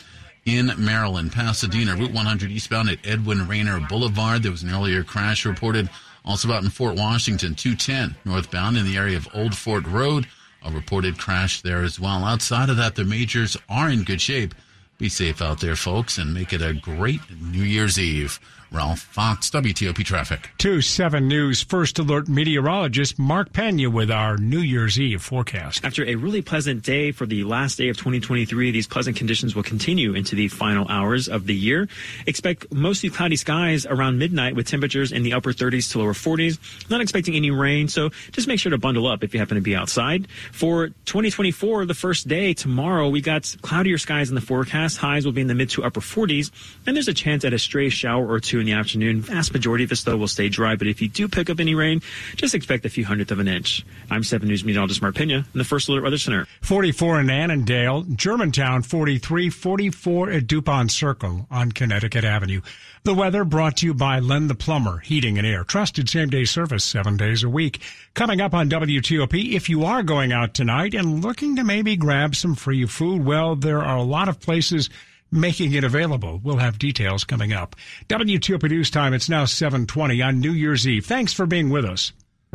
In 0.46 0.72
Maryland, 0.78 1.32
Pasadena, 1.32 1.96
Route 1.96 2.12
100 2.12 2.50
eastbound 2.50 2.88
at 2.88 3.06
Edwin 3.06 3.46
Raynor 3.46 3.80
Boulevard, 3.80 4.42
there 4.42 4.52
was 4.52 4.62
an 4.62 4.70
earlier 4.70 5.04
crash 5.04 5.44
reported. 5.44 5.90
Also 6.24 6.50
out 6.52 6.62
in 6.62 6.70
Fort 6.70 6.96
Washington, 6.96 7.54
210 7.54 8.16
northbound 8.24 8.76
in 8.76 8.84
the 8.84 8.96
area 8.96 9.16
of 9.16 9.28
Old 9.34 9.54
Fort 9.54 9.86
Road, 9.86 10.26
a 10.64 10.70
reported 10.70 11.18
crash 11.18 11.62
there 11.62 11.82
as 11.82 11.98
well. 11.98 12.24
Outside 12.24 12.68
of 12.70 12.76
that, 12.76 12.94
the 12.94 13.04
majors 13.04 13.56
are 13.68 13.88
in 13.88 14.04
good 14.04 14.20
shape. 14.20 14.54
Be 15.00 15.08
safe 15.08 15.40
out 15.40 15.60
there, 15.62 15.76
folks, 15.76 16.18
and 16.18 16.34
make 16.34 16.52
it 16.52 16.60
a 16.60 16.74
great 16.74 17.22
New 17.40 17.62
Year's 17.62 17.98
Eve. 17.98 18.38
Ralph 18.72 19.00
Fox, 19.00 19.50
WTOP 19.50 20.04
Traffic. 20.04 20.50
2 20.58 20.80
7 20.80 21.26
News 21.26 21.60
First 21.60 21.98
Alert 21.98 22.28
meteorologist 22.28 23.18
Mark 23.18 23.52
Pena 23.52 23.90
with 23.90 24.12
our 24.12 24.36
New 24.36 24.60
Year's 24.60 25.00
Eve 25.00 25.20
forecast. 25.20 25.84
After 25.84 26.04
a 26.04 26.14
really 26.14 26.40
pleasant 26.40 26.84
day 26.84 27.10
for 27.10 27.26
the 27.26 27.42
last 27.42 27.78
day 27.78 27.88
of 27.88 27.96
2023, 27.96 28.70
these 28.70 28.86
pleasant 28.86 29.16
conditions 29.16 29.56
will 29.56 29.64
continue 29.64 30.14
into 30.14 30.36
the 30.36 30.46
final 30.46 30.86
hours 30.88 31.28
of 31.28 31.46
the 31.46 31.54
year. 31.54 31.88
Expect 32.28 32.72
mostly 32.72 33.10
cloudy 33.10 33.34
skies 33.34 33.86
around 33.86 34.18
midnight 34.18 34.54
with 34.54 34.68
temperatures 34.68 35.10
in 35.10 35.24
the 35.24 35.32
upper 35.32 35.52
30s 35.52 35.90
to 35.90 35.98
lower 35.98 36.12
40s. 36.12 36.58
Not 36.88 37.00
expecting 37.00 37.34
any 37.34 37.50
rain, 37.50 37.88
so 37.88 38.10
just 38.30 38.46
make 38.46 38.60
sure 38.60 38.70
to 38.70 38.78
bundle 38.78 39.08
up 39.08 39.24
if 39.24 39.34
you 39.34 39.40
happen 39.40 39.56
to 39.56 39.60
be 39.60 39.74
outside. 39.74 40.28
For 40.52 40.88
2024, 41.06 41.86
the 41.86 41.94
first 41.94 42.28
day, 42.28 42.54
tomorrow, 42.54 43.08
we 43.08 43.20
got 43.20 43.52
cloudier 43.62 43.98
skies 43.98 44.28
in 44.28 44.36
the 44.36 44.40
forecast. 44.40 44.89
Highs 44.96 45.24
will 45.24 45.32
be 45.32 45.40
in 45.40 45.46
the 45.46 45.54
mid 45.54 45.70
to 45.70 45.84
upper 45.84 46.00
40s, 46.00 46.50
and 46.86 46.96
there's 46.96 47.08
a 47.08 47.14
chance 47.14 47.44
at 47.44 47.52
a 47.52 47.58
stray 47.58 47.88
shower 47.88 48.26
or 48.26 48.40
two 48.40 48.60
in 48.60 48.66
the 48.66 48.72
afternoon. 48.72 49.20
Vast 49.20 49.52
majority 49.52 49.84
of 49.84 49.90
this, 49.90 50.04
though, 50.04 50.16
will 50.16 50.28
stay 50.28 50.48
dry, 50.48 50.76
but 50.76 50.86
if 50.86 51.00
you 51.02 51.08
do 51.08 51.28
pick 51.28 51.50
up 51.50 51.60
any 51.60 51.74
rain, 51.74 52.02
just 52.36 52.54
expect 52.54 52.84
a 52.84 52.88
few 52.88 53.04
hundredth 53.04 53.30
of 53.30 53.38
an 53.38 53.48
inch. 53.48 53.84
I'm 54.10 54.22
7 54.22 54.46
News 54.46 54.64
meteorologist 54.64 55.02
Mark 55.02 55.14
Pena 55.14 55.36
in 55.36 55.58
the 55.58 55.64
First 55.64 55.88
Alert 55.88 56.02
Weather 56.02 56.18
Center. 56.18 56.46
44 56.62 57.20
in 57.20 57.30
Annandale, 57.30 58.02
Germantown 58.14 58.82
43, 58.82 59.50
44 59.50 60.30
at 60.30 60.46
DuPont 60.46 60.90
Circle 60.90 61.46
on 61.50 61.72
Connecticut 61.72 62.24
Avenue. 62.24 62.60
The 63.02 63.14
weather 63.14 63.44
brought 63.44 63.78
to 63.78 63.86
you 63.86 63.94
by 63.94 64.18
Len 64.18 64.48
the 64.48 64.54
Plumber, 64.54 64.98
Heating 64.98 65.38
and 65.38 65.46
Air. 65.46 65.64
Trusted 65.64 66.06
same 66.10 66.28
day 66.28 66.44
service 66.44 66.84
seven 66.84 67.16
days 67.16 67.42
a 67.42 67.48
week. 67.48 67.80
Coming 68.12 68.42
up 68.42 68.52
on 68.52 68.68
WTOP, 68.68 69.54
if 69.54 69.70
you 69.70 69.84
are 69.84 70.02
going 70.02 70.32
out 70.32 70.52
tonight 70.52 70.92
and 70.92 71.24
looking 71.24 71.56
to 71.56 71.64
maybe 71.64 71.96
grab 71.96 72.36
some 72.36 72.54
free 72.54 72.84
food, 72.84 73.24
well, 73.24 73.56
there 73.56 73.80
are 73.80 73.96
a 73.96 74.02
lot 74.02 74.28
of 74.28 74.38
places 74.38 74.90
making 75.32 75.72
it 75.72 75.82
available. 75.82 76.40
We'll 76.44 76.58
have 76.58 76.78
details 76.78 77.24
coming 77.24 77.54
up. 77.54 77.74
WTOP 78.10 78.68
News 78.68 78.90
Time, 78.90 79.14
it's 79.14 79.30
now 79.30 79.46
720 79.46 80.20
on 80.20 80.38
New 80.38 80.52
Year's 80.52 80.86
Eve. 80.86 81.06
Thanks 81.06 81.32
for 81.32 81.46
being 81.46 81.70
with 81.70 81.86
us. 81.86 82.12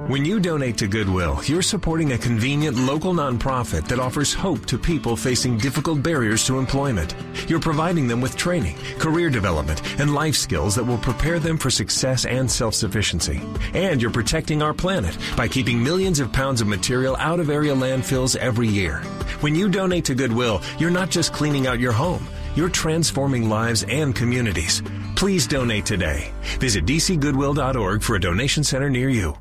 When 0.08 0.26
you 0.26 0.42
donate 0.42 0.78
to 0.80 0.88
Goodwill, 0.88 1.40
you're 1.46 1.62
supporting 1.62 2.12
a 2.12 2.18
convenient 2.18 2.78
local 2.78 3.14
nonprofit 3.14 3.88
that 3.88 3.98
offers 3.98 4.34
hope 4.34 4.66
to 4.66 4.78
people 4.78 5.16
facing 5.16 5.58
difficult 5.58 6.04
barriers 6.04 6.46
to 6.48 6.60
employment. 6.60 7.16
You're 7.48 7.62
providing 7.62 8.06
them 8.06 8.20
with 8.20 8.36
training, 8.36 8.76
career 9.00 9.30
development, 9.30 9.82
and 10.00 10.14
life 10.14 10.36
skills 10.36 10.76
that 10.76 10.84
will 10.84 10.98
prepare 10.98 11.40
them 11.40 11.58
for 11.58 11.70
success 11.70 12.26
and 12.26 12.52
self-sufficiency. 12.52 13.42
And 13.74 14.02
you're 14.02 14.12
protecting 14.12 14.62
our 14.62 14.74
planet 14.74 15.18
by 15.38 15.48
keeping 15.48 15.82
millions 15.82 16.20
of 16.20 16.32
pounds 16.34 16.60
of 16.60 16.68
material 16.68 17.16
out 17.18 17.40
of 17.40 17.50
area 17.50 17.74
landfills 17.74 18.36
every 18.36 18.68
year. 18.68 18.98
When 19.40 19.56
you 19.56 19.70
donate 19.70 20.04
to 20.06 20.14
Goodwill, 20.14 20.62
you're 20.78 20.92
not 20.92 21.10
just 21.10 21.32
cleaning 21.32 21.68
out 21.68 21.80
your 21.80 21.94
home. 21.94 22.28
You're 22.54 22.68
transforming 22.68 23.48
lives 23.48 23.84
and 23.88 24.14
communities. 24.14 24.84
Please 25.16 25.48
donate 25.48 25.86
today. 25.86 26.34
Visit 26.60 26.86
dcgoodwill.org 26.86 28.02
for 28.02 28.18
a 28.18 28.20
donation 28.20 28.64
center 28.66 28.90
near 28.90 29.08
you. 29.08 29.36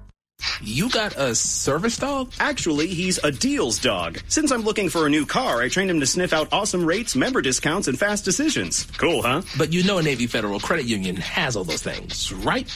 You 0.62 0.88
got 0.90 1.16
a 1.16 1.34
service 1.34 1.98
dog? 1.98 2.32
Actually, 2.38 2.88
he's 2.88 3.18
a 3.18 3.30
deals 3.30 3.78
dog. 3.78 4.18
Since 4.28 4.50
I'm 4.50 4.62
looking 4.62 4.88
for 4.88 5.06
a 5.06 5.10
new 5.10 5.26
car, 5.26 5.60
I 5.62 5.68
trained 5.68 5.90
him 5.90 6.00
to 6.00 6.06
sniff 6.06 6.32
out 6.32 6.48
awesome 6.52 6.84
rates, 6.84 7.16
member 7.16 7.42
discounts, 7.42 7.88
and 7.88 7.98
fast 7.98 8.24
decisions. 8.24 8.86
Cool, 8.96 9.22
huh? 9.22 9.42
But 9.58 9.72
you 9.72 9.82
know 9.84 9.98
a 9.98 10.02
Navy 10.02 10.26
Federal 10.26 10.60
Credit 10.60 10.86
Union 10.86 11.16
has 11.16 11.56
all 11.56 11.64
those 11.64 11.82
things, 11.82 12.32
right? 12.32 12.68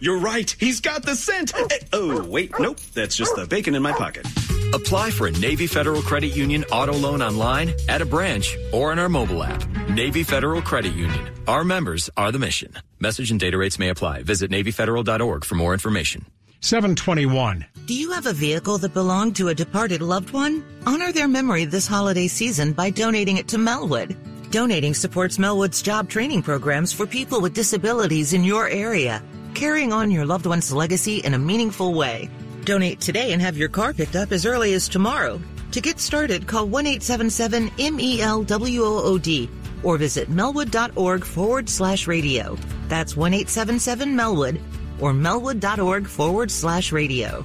You're 0.00 0.18
right. 0.18 0.54
He's 0.58 0.80
got 0.80 1.02
the 1.02 1.14
scent. 1.14 1.52
Eh, 1.54 1.78
oh, 1.92 2.24
wait. 2.24 2.52
Nope. 2.58 2.80
That's 2.94 3.16
just 3.16 3.36
the 3.36 3.46
bacon 3.46 3.74
in 3.74 3.82
my 3.82 3.92
pocket. 3.92 4.26
Apply 4.74 5.12
for 5.12 5.28
a 5.28 5.30
Navy 5.30 5.68
Federal 5.68 6.02
Credit 6.02 6.34
Union 6.34 6.64
auto 6.72 6.94
loan 6.94 7.22
online, 7.22 7.72
at 7.88 8.02
a 8.02 8.04
branch, 8.04 8.56
or 8.72 8.92
in 8.92 8.98
our 8.98 9.08
mobile 9.08 9.44
app. 9.44 9.64
Navy 9.88 10.24
Federal 10.24 10.60
Credit 10.60 10.92
Union. 10.92 11.32
Our 11.46 11.62
members 11.62 12.10
are 12.16 12.32
the 12.32 12.40
mission. 12.40 12.74
Message 12.98 13.30
and 13.30 13.38
data 13.38 13.56
rates 13.56 13.78
may 13.78 13.90
apply. 13.90 14.24
Visit 14.24 14.50
NavyFederal.org 14.50 15.44
for 15.44 15.54
more 15.54 15.74
information. 15.74 16.26
721. 16.58 17.64
Do 17.86 17.94
you 17.94 18.10
have 18.10 18.26
a 18.26 18.32
vehicle 18.32 18.78
that 18.78 18.92
belonged 18.92 19.36
to 19.36 19.46
a 19.46 19.54
departed 19.54 20.02
loved 20.02 20.32
one? 20.32 20.64
Honor 20.86 21.12
their 21.12 21.28
memory 21.28 21.66
this 21.66 21.86
holiday 21.86 22.26
season 22.26 22.72
by 22.72 22.90
donating 22.90 23.36
it 23.36 23.46
to 23.48 23.58
Melwood. 23.58 24.16
Donating 24.50 24.92
supports 24.94 25.38
Melwood's 25.38 25.82
job 25.82 26.08
training 26.08 26.42
programs 26.42 26.92
for 26.92 27.06
people 27.06 27.40
with 27.40 27.54
disabilities 27.54 28.32
in 28.32 28.42
your 28.42 28.68
area, 28.68 29.22
carrying 29.54 29.92
on 29.92 30.10
your 30.10 30.26
loved 30.26 30.46
one's 30.46 30.72
legacy 30.72 31.18
in 31.18 31.34
a 31.34 31.38
meaningful 31.38 31.94
way. 31.94 32.28
Donate 32.64 33.00
today 33.00 33.32
and 33.32 33.42
have 33.42 33.56
your 33.56 33.68
car 33.68 33.92
picked 33.92 34.16
up 34.16 34.32
as 34.32 34.46
early 34.46 34.74
as 34.74 34.88
tomorrow. 34.88 35.40
To 35.72 35.80
get 35.80 36.00
started, 36.00 36.46
call 36.46 36.66
1 36.66 36.86
877 36.86 37.70
MELWOOD 37.78 39.48
or 39.82 39.98
visit 39.98 40.30
melwood.org 40.30 41.24
forward 41.24 41.68
slash 41.68 42.06
radio. 42.06 42.56
That's 42.88 43.16
1 43.16 43.34
877 43.34 44.14
Melwood 44.14 44.60
or 45.00 45.12
melwood.org 45.12 46.06
forward 46.06 46.50
slash 46.50 46.92
radio. 46.92 47.44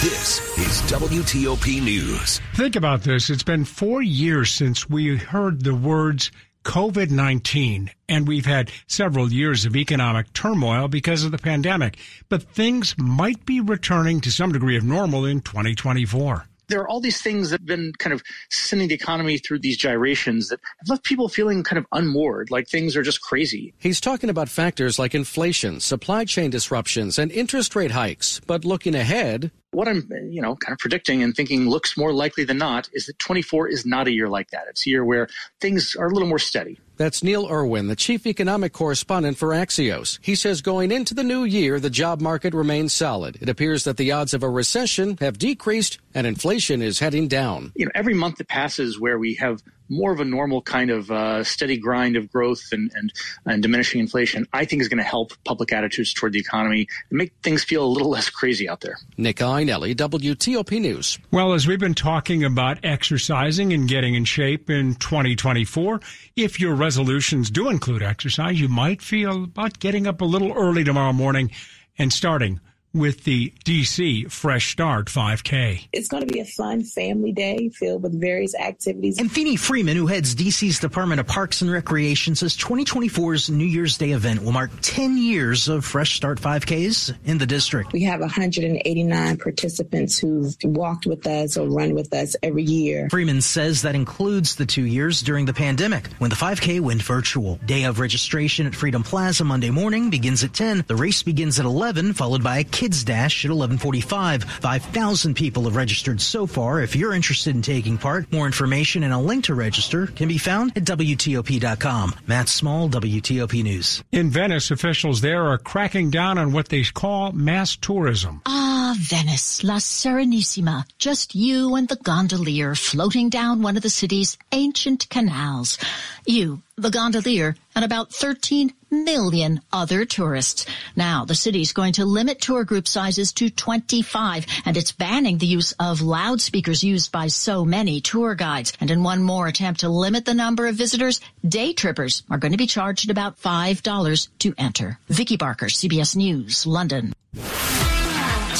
This 0.00 0.40
is 0.56 0.80
WTOP 0.90 1.82
News. 1.82 2.40
Think 2.54 2.74
about 2.74 3.02
this. 3.02 3.28
It's 3.28 3.42
been 3.42 3.66
four 3.66 4.00
years 4.00 4.50
since 4.50 4.88
we 4.88 5.18
heard 5.18 5.62
the 5.62 5.74
words 5.74 6.32
COVID 6.64 7.10
19, 7.10 7.90
and 8.08 8.26
we've 8.26 8.46
had 8.46 8.70
several 8.86 9.30
years 9.30 9.66
of 9.66 9.76
economic 9.76 10.32
turmoil 10.32 10.88
because 10.88 11.22
of 11.22 11.32
the 11.32 11.38
pandemic. 11.38 11.98
But 12.30 12.44
things 12.44 12.94
might 12.96 13.44
be 13.44 13.60
returning 13.60 14.22
to 14.22 14.32
some 14.32 14.52
degree 14.52 14.78
of 14.78 14.84
normal 14.84 15.26
in 15.26 15.42
2024 15.42 16.46
there 16.70 16.80
are 16.80 16.88
all 16.88 17.00
these 17.00 17.20
things 17.20 17.50
that 17.50 17.60
have 17.60 17.66
been 17.66 17.92
kind 17.98 18.12
of 18.12 18.22
sending 18.48 18.88
the 18.88 18.94
economy 18.94 19.38
through 19.38 19.58
these 19.58 19.76
gyrations 19.76 20.48
that 20.48 20.60
have 20.78 20.88
left 20.88 21.04
people 21.04 21.28
feeling 21.28 21.62
kind 21.62 21.78
of 21.78 21.86
unmoored, 21.92 22.50
like 22.50 22.68
things 22.68 22.96
are 22.96 23.02
just 23.02 23.20
crazy. 23.20 23.74
He's 23.78 24.00
talking 24.00 24.30
about 24.30 24.48
factors 24.48 24.98
like 24.98 25.14
inflation, 25.14 25.80
supply 25.80 26.24
chain 26.24 26.50
disruptions, 26.50 27.18
and 27.18 27.30
interest 27.32 27.74
rate 27.74 27.90
hikes. 27.90 28.40
But 28.46 28.64
looking 28.64 28.94
ahead, 28.94 29.50
what 29.72 29.86
I'm, 29.86 30.08
you 30.30 30.42
know, 30.42 30.56
kind 30.56 30.72
of 30.72 30.78
predicting 30.78 31.22
and 31.22 31.34
thinking 31.34 31.68
looks 31.68 31.96
more 31.96 32.12
likely 32.12 32.44
than 32.44 32.58
not 32.58 32.88
is 32.92 33.06
that 33.06 33.18
24 33.18 33.68
is 33.68 33.86
not 33.86 34.08
a 34.08 34.12
year 34.12 34.28
like 34.28 34.50
that. 34.50 34.64
It's 34.68 34.86
a 34.86 34.90
year 34.90 35.04
where 35.04 35.28
things 35.60 35.94
are 35.96 36.06
a 36.06 36.12
little 36.12 36.28
more 36.28 36.38
steady. 36.38 36.80
That's 36.96 37.22
Neil 37.22 37.48
Irwin, 37.50 37.86
the 37.86 37.96
chief 37.96 38.26
economic 38.26 38.72
correspondent 38.72 39.38
for 39.38 39.50
Axios. 39.50 40.18
He 40.20 40.34
says 40.34 40.60
going 40.60 40.90
into 40.92 41.14
the 41.14 41.22
new 41.22 41.44
year, 41.44 41.80
the 41.80 41.88
job 41.88 42.20
market 42.20 42.52
remains 42.52 42.92
solid. 42.92 43.38
It 43.40 43.48
appears 43.48 43.84
that 43.84 43.96
the 43.96 44.12
odds 44.12 44.34
of 44.34 44.42
a 44.42 44.50
recession 44.50 45.16
have 45.20 45.38
decreased 45.38 45.98
and 46.14 46.26
inflation 46.26 46.82
is 46.82 46.98
heading 46.98 47.28
down. 47.28 47.72
You 47.74 47.86
know, 47.86 47.92
every 47.94 48.14
month 48.14 48.36
that 48.36 48.48
passes 48.48 49.00
where 49.00 49.18
we 49.18 49.34
have 49.34 49.62
more 49.90 50.12
of 50.12 50.20
a 50.20 50.24
normal 50.24 50.62
kind 50.62 50.90
of 50.90 51.10
uh, 51.10 51.44
steady 51.44 51.76
grind 51.76 52.16
of 52.16 52.30
growth 52.30 52.62
and, 52.72 52.90
and, 52.94 53.12
and 53.44 53.62
diminishing 53.62 54.00
inflation, 54.00 54.46
I 54.52 54.64
think 54.64 54.80
is 54.80 54.88
going 54.88 54.98
to 54.98 55.04
help 55.04 55.32
public 55.44 55.72
attitudes 55.72 56.14
toward 56.14 56.32
the 56.32 56.38
economy 56.38 56.86
and 57.10 57.18
make 57.18 57.32
things 57.42 57.64
feel 57.64 57.84
a 57.84 57.86
little 57.86 58.10
less 58.10 58.30
crazy 58.30 58.68
out 58.68 58.80
there. 58.80 58.96
Nick 59.18 59.36
Iannelli, 59.36 59.94
WTOP 59.94 60.80
News. 60.80 61.18
Well, 61.30 61.52
as 61.52 61.66
we've 61.66 61.80
been 61.80 61.94
talking 61.94 62.44
about 62.44 62.78
exercising 62.84 63.72
and 63.72 63.88
getting 63.88 64.14
in 64.14 64.24
shape 64.24 64.70
in 64.70 64.94
2024, 64.94 66.00
if 66.36 66.60
your 66.60 66.74
resolutions 66.74 67.50
do 67.50 67.68
include 67.68 68.02
exercise, 68.02 68.60
you 68.60 68.68
might 68.68 69.02
feel 69.02 69.44
about 69.44 69.78
getting 69.80 70.06
up 70.06 70.20
a 70.20 70.24
little 70.24 70.52
early 70.52 70.84
tomorrow 70.84 71.12
morning 71.12 71.50
and 71.98 72.12
starting 72.12 72.60
with 72.92 73.24
the 73.24 73.52
DC 73.64 74.30
Fresh 74.30 74.72
Start 74.72 75.06
5K. 75.06 75.88
It's 75.92 76.08
going 76.08 76.26
to 76.26 76.32
be 76.32 76.40
a 76.40 76.44
fun 76.44 76.82
family 76.82 77.32
day 77.32 77.68
filled 77.68 78.02
with 78.02 78.20
various 78.20 78.54
activities. 78.54 79.18
And 79.18 79.30
Thennie 79.30 79.56
Freeman, 79.56 79.96
who 79.96 80.06
heads 80.06 80.34
DC's 80.34 80.80
Department 80.80 81.20
of 81.20 81.26
Parks 81.26 81.62
and 81.62 81.70
Recreation, 81.70 82.34
says 82.34 82.56
2024's 82.56 83.50
New 83.50 83.64
Year's 83.64 83.96
Day 83.96 84.10
event 84.10 84.42
will 84.42 84.52
mark 84.52 84.70
10 84.82 85.16
years 85.16 85.68
of 85.68 85.84
Fresh 85.84 86.16
Start 86.16 86.40
5Ks 86.40 87.14
in 87.24 87.38
the 87.38 87.46
district. 87.46 87.92
We 87.92 88.02
have 88.04 88.20
189 88.20 89.36
participants 89.36 90.18
who've 90.18 90.56
walked 90.64 91.06
with 91.06 91.26
us 91.26 91.56
or 91.56 91.68
run 91.68 91.94
with 91.94 92.12
us 92.12 92.34
every 92.42 92.64
year. 92.64 93.08
Freeman 93.10 93.40
says 93.40 93.82
that 93.82 93.94
includes 93.94 94.56
the 94.56 94.66
two 94.66 94.84
years 94.84 95.22
during 95.22 95.46
the 95.46 95.54
pandemic 95.54 96.08
when 96.18 96.30
the 96.30 96.36
5K 96.36 96.80
went 96.80 97.02
virtual. 97.02 97.56
Day 97.66 97.84
of 97.84 98.00
registration 98.00 98.66
at 98.66 98.74
Freedom 98.74 99.02
Plaza 99.02 99.44
Monday 99.44 99.70
morning 99.70 100.10
begins 100.10 100.42
at 100.42 100.52
10. 100.52 100.84
The 100.86 100.96
race 100.96 101.22
begins 101.22 101.60
at 101.60 101.66
11, 101.66 102.14
followed 102.14 102.42
by 102.42 102.58
a 102.58 102.64
Kids 102.80 103.04
Dash 103.04 103.44
at 103.44 103.50
1145. 103.50 104.42
5,000 104.42 105.34
people 105.34 105.64
have 105.64 105.76
registered 105.76 106.18
so 106.18 106.46
far. 106.46 106.80
If 106.80 106.96
you're 106.96 107.12
interested 107.12 107.54
in 107.54 107.60
taking 107.60 107.98
part, 107.98 108.32
more 108.32 108.46
information 108.46 109.02
and 109.02 109.12
a 109.12 109.18
link 109.18 109.44
to 109.44 109.54
register 109.54 110.06
can 110.06 110.28
be 110.28 110.38
found 110.38 110.74
at 110.74 110.84
WTOP.com. 110.84 112.14
Matt 112.26 112.48
Small, 112.48 112.88
WTOP 112.88 113.62
News. 113.62 114.02
In 114.12 114.30
Venice, 114.30 114.70
officials 114.70 115.20
there 115.20 115.44
are 115.48 115.58
cracking 115.58 116.08
down 116.08 116.38
on 116.38 116.52
what 116.52 116.70
they 116.70 116.82
call 116.84 117.32
mass 117.32 117.76
tourism. 117.76 118.40
Ah, 118.46 118.59
Venice, 119.00 119.64
La 119.64 119.76
Serenissima. 119.76 120.84
Just 120.98 121.34
you 121.34 121.74
and 121.74 121.88
the 121.88 121.96
gondolier 121.96 122.74
floating 122.74 123.30
down 123.30 123.62
one 123.62 123.78
of 123.78 123.82
the 123.82 123.88
city's 123.88 124.36
ancient 124.52 125.08
canals. 125.08 125.78
You, 126.26 126.60
the 126.76 126.90
gondolier, 126.90 127.56
and 127.74 127.82
about 127.82 128.12
13 128.12 128.74
million 128.90 129.62
other 129.72 130.04
tourists. 130.04 130.66
Now, 130.96 131.24
the 131.24 131.34
city's 131.34 131.72
going 131.72 131.94
to 131.94 132.04
limit 132.04 132.42
tour 132.42 132.62
group 132.64 132.86
sizes 132.86 133.32
to 133.34 133.48
25, 133.48 134.44
and 134.66 134.76
it's 134.76 134.92
banning 134.92 135.38
the 135.38 135.46
use 135.46 135.72
of 135.80 136.02
loudspeakers 136.02 136.84
used 136.84 137.10
by 137.10 137.28
so 137.28 137.64
many 137.64 138.02
tour 138.02 138.34
guides. 138.34 138.74
And 138.82 138.90
in 138.90 139.02
one 139.02 139.22
more 139.22 139.46
attempt 139.46 139.80
to 139.80 139.88
limit 139.88 140.26
the 140.26 140.34
number 140.34 140.66
of 140.66 140.74
visitors, 140.74 141.22
day 141.48 141.72
trippers 141.72 142.22
are 142.28 142.36
going 142.36 142.52
to 142.52 142.58
be 142.58 142.66
charged 142.66 143.08
about 143.08 143.40
$5 143.40 144.28
to 144.40 144.54
enter. 144.58 144.98
Vicky 145.08 145.38
Barker, 145.38 145.66
CBS 145.68 146.16
News, 146.16 146.66
London. 146.66 147.14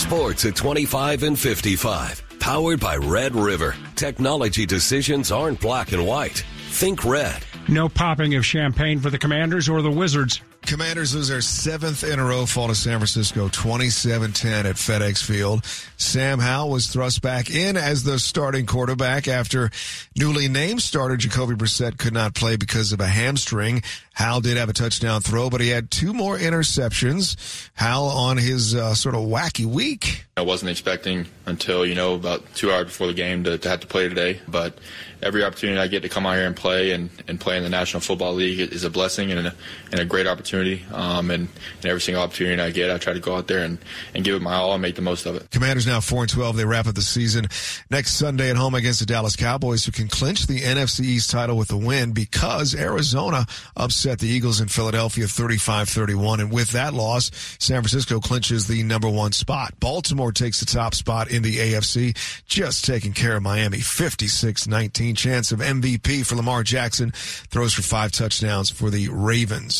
Sports 0.00 0.46
at 0.46 0.56
25 0.56 1.24
and 1.24 1.38
55. 1.38 2.24
Powered 2.40 2.80
by 2.80 2.96
Red 2.96 3.34
River. 3.34 3.76
Technology 3.96 4.64
decisions 4.64 5.30
aren't 5.30 5.60
black 5.60 5.92
and 5.92 6.06
white. 6.06 6.42
Think 6.70 7.04
red. 7.04 7.44
No 7.68 7.86
popping 7.86 8.34
of 8.34 8.46
champagne 8.46 8.98
for 8.98 9.10
the 9.10 9.18
Commanders 9.18 9.68
or 9.68 9.82
the 9.82 9.90
Wizards. 9.90 10.40
Commanders 10.62 11.14
lose 11.14 11.28
their 11.28 11.40
seventh 11.40 12.04
in 12.04 12.18
a 12.18 12.24
row, 12.24 12.46
fall 12.46 12.68
to 12.68 12.74
San 12.74 12.98
Francisco 12.98 13.48
27-10 13.48 14.64
at 14.66 14.76
FedEx 14.76 15.24
Field. 15.24 15.64
Sam 15.96 16.38
Howell 16.38 16.70
was 16.70 16.86
thrust 16.86 17.22
back 17.22 17.50
in 17.50 17.76
as 17.76 18.04
the 18.04 18.18
starting 18.18 18.66
quarterback 18.66 19.26
after 19.26 19.70
newly 20.16 20.48
named 20.48 20.82
starter 20.82 21.16
Jacoby 21.16 21.54
Brissett 21.54 21.98
could 21.98 22.12
not 22.12 22.34
play 22.34 22.56
because 22.56 22.92
of 22.92 23.00
a 23.00 23.06
hamstring. 23.06 23.82
Howell 24.12 24.42
did 24.42 24.58
have 24.58 24.68
a 24.68 24.74
touchdown 24.74 25.22
throw, 25.22 25.48
but 25.48 25.62
he 25.62 25.70
had 25.70 25.90
two 25.90 26.12
more 26.12 26.36
interceptions. 26.36 27.70
Howell 27.74 28.08
on 28.08 28.36
his 28.36 28.74
uh, 28.74 28.94
sort 28.94 29.14
of 29.14 29.22
wacky 29.22 29.64
week. 29.64 30.26
I 30.36 30.42
wasn't 30.42 30.70
expecting 30.70 31.26
until, 31.46 31.86
you 31.86 31.94
know, 31.94 32.14
about 32.14 32.54
two 32.54 32.70
hours 32.70 32.86
before 32.86 33.06
the 33.06 33.14
game 33.14 33.44
to, 33.44 33.58
to 33.58 33.68
have 33.68 33.80
to 33.80 33.86
play 33.86 34.08
today, 34.08 34.40
but 34.46 34.78
every 35.22 35.42
opportunity 35.42 35.78
I 35.78 35.86
get 35.86 36.02
to 36.02 36.08
come 36.08 36.26
out 36.26 36.36
here 36.36 36.46
and 36.46 36.56
play 36.56 36.92
and, 36.92 37.10
and 37.28 37.40
play 37.40 37.56
in 37.56 37.62
the 37.62 37.68
National 37.68 38.00
Football 38.00 38.34
League 38.34 38.60
is 38.60 38.84
a 38.84 38.90
blessing 38.90 39.30
and 39.32 39.48
a, 39.48 39.54
and 39.90 40.00
a 40.00 40.04
great 40.04 40.26
opportunity. 40.26 40.49
Um, 40.52 41.30
and, 41.30 41.48
and 41.76 41.86
every 41.86 42.00
single 42.00 42.22
opportunity 42.22 42.60
I 42.60 42.70
get, 42.70 42.90
I 42.90 42.98
try 42.98 43.12
to 43.12 43.20
go 43.20 43.36
out 43.36 43.46
there 43.46 43.64
and, 43.64 43.78
and 44.14 44.24
give 44.24 44.34
it 44.34 44.42
my 44.42 44.54
all 44.54 44.72
and 44.72 44.82
make 44.82 44.96
the 44.96 45.02
most 45.02 45.26
of 45.26 45.36
it. 45.36 45.50
Commanders 45.50 45.86
now 45.86 46.00
4 46.00 46.22
and 46.22 46.30
12. 46.30 46.56
They 46.56 46.64
wrap 46.64 46.86
up 46.86 46.94
the 46.94 47.02
season 47.02 47.46
next 47.90 48.14
Sunday 48.14 48.50
at 48.50 48.56
home 48.56 48.74
against 48.74 49.00
the 49.00 49.06
Dallas 49.06 49.36
Cowboys, 49.36 49.84
who 49.84 49.92
can 49.92 50.08
clinch 50.08 50.46
the 50.46 50.60
NFC 50.60 51.00
East 51.00 51.30
title 51.30 51.56
with 51.56 51.70
a 51.72 51.76
win 51.76 52.12
because 52.12 52.74
Arizona 52.74 53.46
upset 53.76 54.18
the 54.18 54.28
Eagles 54.28 54.60
in 54.60 54.68
Philadelphia 54.68 55.24
35-31. 55.26 56.40
And 56.40 56.52
with 56.52 56.70
that 56.72 56.94
loss, 56.94 57.30
San 57.58 57.82
Francisco 57.82 58.20
clinches 58.20 58.66
the 58.66 58.82
number 58.82 59.08
one 59.08 59.32
spot. 59.32 59.74
Baltimore 59.78 60.32
takes 60.32 60.60
the 60.60 60.66
top 60.66 60.94
spot 60.94 61.30
in 61.30 61.42
the 61.42 61.56
AFC, 61.56 62.16
just 62.46 62.84
taking 62.84 63.12
care 63.12 63.36
of 63.36 63.42
Miami 63.42 63.78
56-19. 63.78 65.16
Chance 65.16 65.52
of 65.52 65.60
MVP 65.60 66.26
for 66.26 66.36
Lamar 66.36 66.62
Jackson 66.62 67.10
throws 67.12 67.74
for 67.74 67.82
five 67.82 68.12
touchdowns 68.12 68.70
for 68.70 68.90
the 68.90 69.08
Ravens. 69.08 69.78